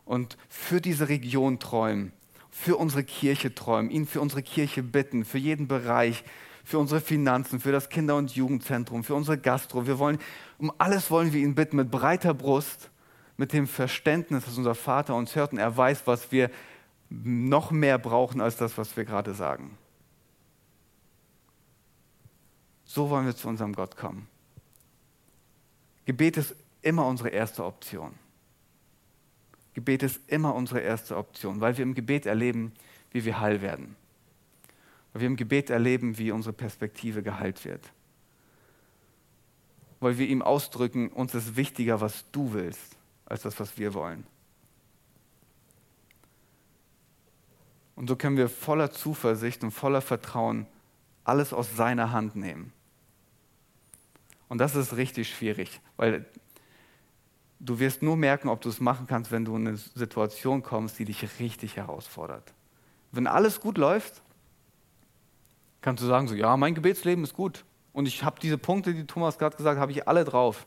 und 0.04 0.36
für 0.48 0.80
diese 0.80 1.08
Region 1.08 1.58
träumen, 1.58 2.12
für 2.50 2.76
unsere 2.76 3.04
Kirche 3.04 3.54
träumen, 3.54 3.90
ihn 3.90 4.06
für 4.06 4.20
unsere 4.20 4.42
Kirche 4.42 4.82
bitten, 4.82 5.24
für 5.24 5.38
jeden 5.38 5.66
Bereich, 5.66 6.24
für 6.62 6.78
unsere 6.78 7.00
Finanzen, 7.00 7.60
für 7.60 7.72
das 7.72 7.88
Kinder- 7.88 8.16
und 8.16 8.34
Jugendzentrum, 8.34 9.04
für 9.04 9.14
unsere 9.14 9.38
Gastro. 9.38 9.86
Wir 9.86 9.98
wollen, 9.98 10.18
um 10.58 10.72
alles 10.78 11.10
wollen 11.10 11.32
wir 11.32 11.40
ihn 11.40 11.54
bitten 11.54 11.76
mit 11.76 11.90
breiter 11.90 12.34
Brust, 12.34 12.90
mit 13.36 13.52
dem 13.52 13.66
Verständnis, 13.66 14.44
dass 14.44 14.56
unser 14.56 14.74
Vater 14.74 15.14
uns 15.14 15.34
hört 15.34 15.52
und 15.52 15.58
er 15.58 15.76
weiß, 15.76 16.06
was 16.06 16.30
wir 16.30 16.50
noch 17.08 17.70
mehr 17.70 17.98
brauchen 17.98 18.40
als 18.40 18.56
das, 18.56 18.78
was 18.78 18.96
wir 18.96 19.04
gerade 19.04 19.34
sagen. 19.34 19.76
So 22.84 23.10
wollen 23.10 23.26
wir 23.26 23.34
zu 23.34 23.48
unserem 23.48 23.74
Gott 23.74 23.96
kommen. 23.96 24.28
Gebet 26.04 26.36
ist 26.36 26.54
immer 26.82 27.06
unsere 27.06 27.30
erste 27.30 27.64
Option. 27.64 28.14
Gebet 29.72 30.04
ist 30.04 30.20
immer 30.28 30.54
unsere 30.54 30.80
erste 30.80 31.16
Option, 31.16 31.60
weil 31.60 31.76
wir 31.76 31.82
im 31.82 31.94
Gebet 31.94 32.26
erleben, 32.26 32.72
wie 33.10 33.24
wir 33.24 33.40
heil 33.40 33.62
werden. 33.62 33.96
Weil 35.12 35.22
wir 35.22 35.26
im 35.26 35.36
Gebet 35.36 35.70
erleben, 35.70 36.18
wie 36.18 36.30
unsere 36.30 36.52
Perspektive 36.52 37.22
geheilt 37.22 37.64
wird. 37.64 37.90
Weil 39.98 40.18
wir 40.18 40.28
ihm 40.28 40.42
ausdrücken, 40.42 41.08
uns 41.08 41.34
ist 41.34 41.56
wichtiger, 41.56 42.00
was 42.00 42.24
du 42.30 42.52
willst, 42.52 42.96
als 43.26 43.42
das, 43.42 43.58
was 43.60 43.78
wir 43.78 43.94
wollen. 43.94 44.26
Und 47.96 48.08
so 48.08 48.16
können 48.16 48.36
wir 48.36 48.48
voller 48.48 48.90
Zuversicht 48.90 49.62
und 49.62 49.70
voller 49.70 50.00
Vertrauen 50.00 50.66
alles 51.22 51.52
aus 51.52 51.76
seiner 51.76 52.12
Hand 52.12 52.36
nehmen. 52.36 52.72
Und 54.48 54.58
das 54.58 54.74
ist 54.74 54.96
richtig 54.96 55.30
schwierig, 55.30 55.80
weil 55.96 56.26
du 57.60 57.78
wirst 57.78 58.02
nur 58.02 58.16
merken, 58.16 58.48
ob 58.48 58.60
du 58.60 58.68
es 58.68 58.80
machen 58.80 59.06
kannst, 59.06 59.30
wenn 59.30 59.44
du 59.44 59.56
in 59.56 59.68
eine 59.68 59.76
Situation 59.76 60.62
kommst, 60.62 60.98
die 60.98 61.04
dich 61.04 61.40
richtig 61.40 61.76
herausfordert. 61.76 62.52
Wenn 63.10 63.26
alles 63.26 63.60
gut 63.60 63.78
läuft, 63.78 64.22
kannst 65.80 66.02
du 66.02 66.06
sagen, 66.06 66.28
so, 66.28 66.34
ja, 66.34 66.56
mein 66.56 66.74
Gebetsleben 66.74 67.24
ist 67.24 67.34
gut. 67.34 67.64
Und 67.92 68.06
ich 68.06 68.24
habe 68.24 68.40
diese 68.40 68.58
Punkte, 68.58 68.92
die 68.92 69.06
Thomas 69.06 69.38
gerade 69.38 69.56
gesagt 69.56 69.76
hat, 69.76 69.82
habe 69.82 69.92
ich 69.92 70.08
alle 70.08 70.24
drauf. 70.24 70.66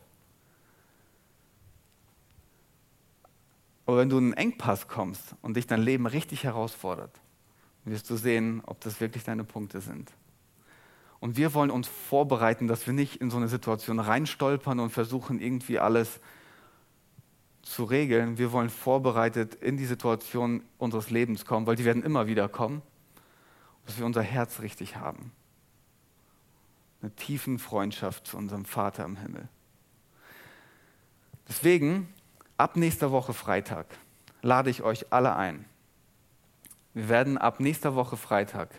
Aber 3.87 3.97
wenn 3.97 4.09
du 4.09 4.17
in 4.17 4.25
einen 4.25 4.33
Engpass 4.33 4.89
kommst 4.89 5.35
und 5.41 5.55
dich 5.55 5.65
dein 5.65 5.81
Leben 5.81 6.05
richtig 6.05 6.43
herausfordert, 6.43 7.21
wirst 7.85 8.09
du 8.09 8.17
sehen, 8.17 8.61
ob 8.65 8.81
das 8.81 8.99
wirklich 8.99 9.23
deine 9.23 9.45
Punkte 9.45 9.79
sind. 9.79 10.11
Und 11.21 11.37
wir 11.37 11.53
wollen 11.53 11.71
uns 11.71 11.87
vorbereiten, 11.87 12.67
dass 12.67 12.85
wir 12.85 12.93
nicht 12.93 13.21
in 13.21 13.31
so 13.31 13.37
eine 13.37 13.47
Situation 13.47 13.99
reinstolpern 13.99 14.81
und 14.81 14.89
versuchen, 14.89 15.39
irgendwie 15.39 15.79
alles 15.79 16.19
zu 17.61 17.85
regeln. 17.85 18.37
Wir 18.37 18.51
wollen 18.51 18.69
vorbereitet 18.69 19.55
in 19.55 19.77
die 19.77 19.85
Situation 19.85 20.63
unseres 20.77 21.09
Lebens 21.09 21.45
kommen, 21.45 21.65
weil 21.65 21.77
die 21.77 21.85
werden 21.85 22.03
immer 22.03 22.27
wieder 22.27 22.49
kommen, 22.49 22.81
dass 23.85 23.97
wir 23.97 24.05
unser 24.05 24.21
Herz 24.21 24.59
richtig 24.59 24.97
haben. 24.97 25.31
Eine 27.01 27.11
tiefen 27.11 27.57
Freundschaft 27.57 28.27
zu 28.27 28.37
unserem 28.37 28.65
Vater 28.65 29.05
im 29.05 29.15
Himmel. 29.15 29.47
Deswegen 31.47 32.13
Ab 32.59 32.75
nächster 32.75 33.11
Woche 33.11 33.35
Freitag 33.35 33.85
lade 34.41 34.71
ich 34.71 34.81
euch 34.81 35.13
alle 35.13 35.35
ein. 35.35 35.65
Wir 36.95 37.07
werden 37.07 37.37
ab 37.37 37.59
nächster 37.59 37.93
Woche 37.93 38.17
Freitag 38.17 38.69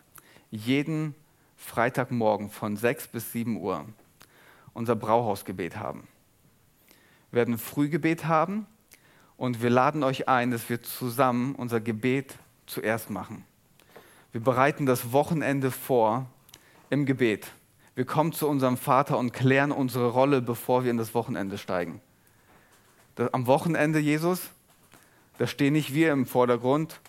jeden 0.51 1.15
Freitagmorgen 1.57 2.51
von 2.51 2.77
6 2.77 3.07
bis 3.07 3.31
7 3.31 3.57
Uhr 3.57 3.85
unser 4.75 4.97
Brauhausgebet 4.97 5.77
haben. 5.77 6.09
Wir 7.31 7.37
werden 7.39 7.57
Frühgebet 7.57 8.27
haben 8.27 8.67
und 9.37 9.63
wir 9.63 9.71
laden 9.71 10.03
euch 10.03 10.29
ein, 10.29 10.51
dass 10.51 10.69
wir 10.69 10.83
zusammen 10.83 11.55
unser 11.55 11.79
Gebet 11.81 12.35
zuerst 12.67 13.11
machen. 13.11 13.45
Wir 14.33 14.41
bereiten 14.41 14.87
das 14.87 15.13
Wochenende 15.13 15.71
vor 15.71 16.27
im 16.91 17.07
Gebet. 17.07 17.53
Wir 17.95 18.07
kommen 18.07 18.33
zu 18.33 18.49
unserem 18.49 18.77
Vater 18.77 19.19
und 19.19 19.33
klären 19.33 19.71
unsere 19.71 20.09
Rolle, 20.09 20.43
bevor 20.43 20.83
wir 20.83 20.91
in 20.91 20.97
das 20.97 21.15
Wochenende 21.15 21.59
steigen 21.59 22.01
am 23.33 23.47
Wochenende 23.47 23.99
Jesus, 23.99 24.51
da 25.39 25.47
stehen 25.47 25.73
nicht 25.73 25.95
wir 25.95 26.13
im 26.13 26.27
Vordergrund, 26.27 27.01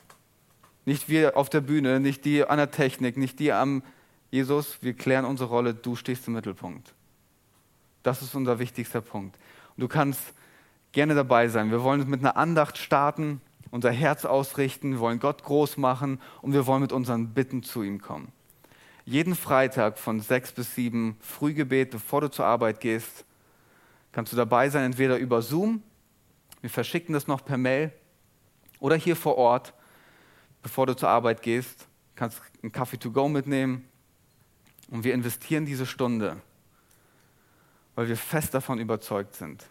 nicht 0.86 1.10
wir 1.10 1.38
auf 1.38 1.50
der 1.50 1.62
Bühne, 1.62 2.00
nicht 2.00 2.26
die 2.26 2.44
an 2.44 2.58
der 2.58 2.72
Technik, 2.72 3.18
nicht 3.18 3.40
die 3.40 3.52
am 3.52 3.84
Jesus, 4.32 4.78
wir 4.82 4.94
klären 4.94 5.26
unsere 5.26 5.50
Rolle, 5.50 5.74
du 5.74 5.96
stehst 5.96 6.28
im 6.28 6.34
Mittelpunkt. 6.34 6.94
Das 8.04 8.22
ist 8.22 8.36
unser 8.36 8.60
wichtigster 8.60 9.02
Punkt. 9.02 9.38
Und 9.76 9.82
du 9.82 9.88
kannst 9.88 10.22
gerne 10.92 11.16
dabei 11.16 11.48
sein. 11.48 11.72
Wir 11.72 11.84
wollen 11.84 12.08
mit 12.10 12.22
einer 12.22 12.38
Andacht 12.38 12.78
starten, 12.78 13.42
unser 13.72 13.92
Herz 13.92 14.26
ausrichten, 14.26 14.94
wir 14.94 15.00
wollen 15.00 15.20
Gott 15.20 15.44
groß 15.44 15.78
machen 15.78 16.20
und 16.42 16.54
wir 16.54 16.66
wollen 16.66 16.82
mit 16.82 16.92
unseren 16.92 17.30
Bitten 17.30 17.64
zu 17.64 17.84
ihm 17.84 18.02
kommen. 18.02 18.32
Jeden 19.06 19.36
Freitag 19.36 19.98
von 19.98 20.20
sechs 20.20 20.52
bis 20.52 20.76
sieben 20.76 21.18
Frühgebet, 21.20 21.92
bevor 21.92 22.22
du 22.22 22.30
zur 22.30 22.46
Arbeit 22.46 22.80
gehst, 22.80 23.26
kannst 24.12 24.32
du 24.34 24.38
dabei 24.38 24.70
sein, 24.70 24.84
entweder 24.84 25.18
über 25.18 25.42
Zoom 25.42 25.84
wir 26.62 26.70
verschicken 26.70 27.14
das 27.14 27.28
noch 27.28 27.44
per 27.44 27.58
Mail 27.58 27.92
oder 28.80 28.96
hier 28.96 29.16
vor 29.16 29.38
Ort, 29.38 29.74
bevor 30.62 30.86
du 30.86 30.96
zur 30.96 31.10
Arbeit 31.10 31.42
gehst, 31.42 31.88
kannst 32.16 32.42
einen 32.62 32.72
Kaffee 32.72 32.98
to 32.98 33.12
go 33.12 33.30
mitnehmen 33.30 33.88
und 34.90 35.04
wir 35.04 35.14
investieren 35.14 35.66
diese 35.66 35.86
Stunde, 35.86 36.42
weil 37.96 38.08
wir 38.08 38.18
fest 38.18 38.54
davon 38.54 38.80
überzeugt 38.80 39.36
sind. 39.36 39.66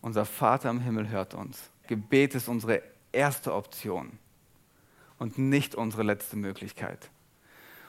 Unser 0.00 0.24
Vater 0.24 0.70
im 0.70 0.80
Himmel 0.80 1.08
hört 1.08 1.34
uns. 1.34 1.70
Gebet 1.86 2.34
ist 2.34 2.48
unsere 2.48 2.82
erste 3.12 3.54
Option 3.54 4.18
und 5.18 5.38
nicht 5.38 5.74
unsere 5.74 6.02
letzte 6.02 6.36
Möglichkeit. 6.36 7.10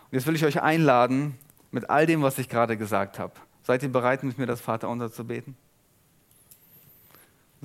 Und 0.05 0.13
jetzt 0.13 0.27
will 0.27 0.35
ich 0.35 0.45
euch 0.45 0.61
einladen, 0.61 1.37
mit 1.71 1.89
all 1.89 2.05
dem, 2.05 2.21
was 2.21 2.37
ich 2.37 2.47
gerade 2.47 2.77
gesagt 2.77 3.19
habe. 3.19 3.33
Seid 3.63 3.83
ihr 3.83 3.91
bereit, 3.91 4.23
mit 4.23 4.37
mir 4.37 4.45
das 4.45 4.61
Vaterunser 4.61 5.11
zu 5.11 5.25
beten? 5.25 5.57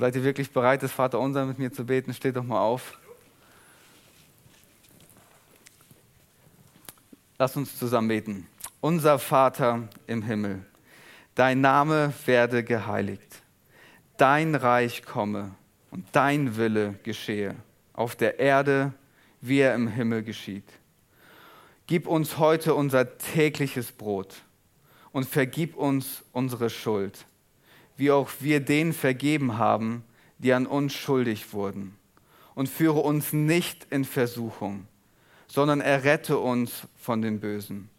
Seid 0.00 0.16
ihr 0.16 0.24
wirklich 0.24 0.50
bereit, 0.50 0.82
das 0.82 0.92
Vaterunser 0.92 1.44
mit 1.44 1.58
mir 1.58 1.70
zu 1.70 1.84
beten? 1.84 2.14
Steht 2.14 2.34
doch 2.34 2.42
mal 2.42 2.58
auf. 2.58 2.98
Lass 7.36 7.54
uns 7.54 7.76
zusammen 7.78 8.08
beten. 8.08 8.46
Unser 8.80 9.18
Vater 9.18 9.90
im 10.06 10.22
Himmel, 10.22 10.64
dein 11.34 11.60
Name 11.60 12.14
werde 12.24 12.64
geheiligt, 12.64 13.42
dein 14.16 14.54
Reich 14.54 15.02
komme 15.02 15.54
und 15.90 16.06
dein 16.12 16.56
Wille 16.56 16.94
geschehe, 17.02 17.54
auf 17.92 18.16
der 18.16 18.38
Erde, 18.38 18.94
wie 19.42 19.58
er 19.58 19.74
im 19.74 19.86
Himmel 19.86 20.22
geschieht. 20.22 20.64
Gib 21.86 22.06
uns 22.06 22.38
heute 22.38 22.74
unser 22.74 23.18
tägliches 23.18 23.92
Brot 23.92 24.36
und 25.12 25.28
vergib 25.28 25.76
uns 25.76 26.22
unsere 26.32 26.70
Schuld 26.70 27.26
wie 28.00 28.10
auch 28.10 28.30
wir 28.40 28.60
denen 28.60 28.94
vergeben 28.94 29.58
haben, 29.58 30.02
die 30.38 30.54
an 30.54 30.66
uns 30.66 30.94
schuldig 30.94 31.52
wurden. 31.52 31.96
Und 32.54 32.68
führe 32.68 33.00
uns 33.00 33.34
nicht 33.34 33.86
in 33.90 34.06
Versuchung, 34.06 34.86
sondern 35.46 35.82
errette 35.82 36.38
uns 36.38 36.88
von 36.98 37.20
dem 37.20 37.40
Bösen. 37.40 37.90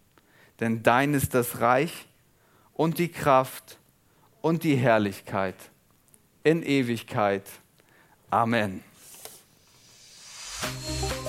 Denn 0.60 0.82
dein 0.82 1.14
ist 1.14 1.36
das 1.36 1.60
Reich 1.62 2.08
und 2.74 2.98
die 2.98 3.10
Kraft 3.10 3.78
und 4.42 4.64
die 4.64 4.76
Herrlichkeit 4.76 5.56
in 6.44 6.64
Ewigkeit. 6.64 7.44
Amen. 8.32 8.84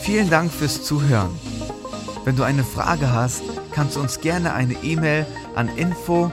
Vielen 0.00 0.30
Dank 0.30 0.50
fürs 0.50 0.82
Zuhören. 0.82 1.38
Wenn 2.24 2.36
du 2.36 2.42
eine 2.42 2.64
Frage 2.64 3.12
hast, 3.12 3.42
kannst 3.72 3.96
du 3.96 4.00
uns 4.00 4.20
gerne 4.20 4.54
eine 4.54 4.74
E-Mail 4.82 5.26
an 5.54 5.68
info@ 5.76 6.32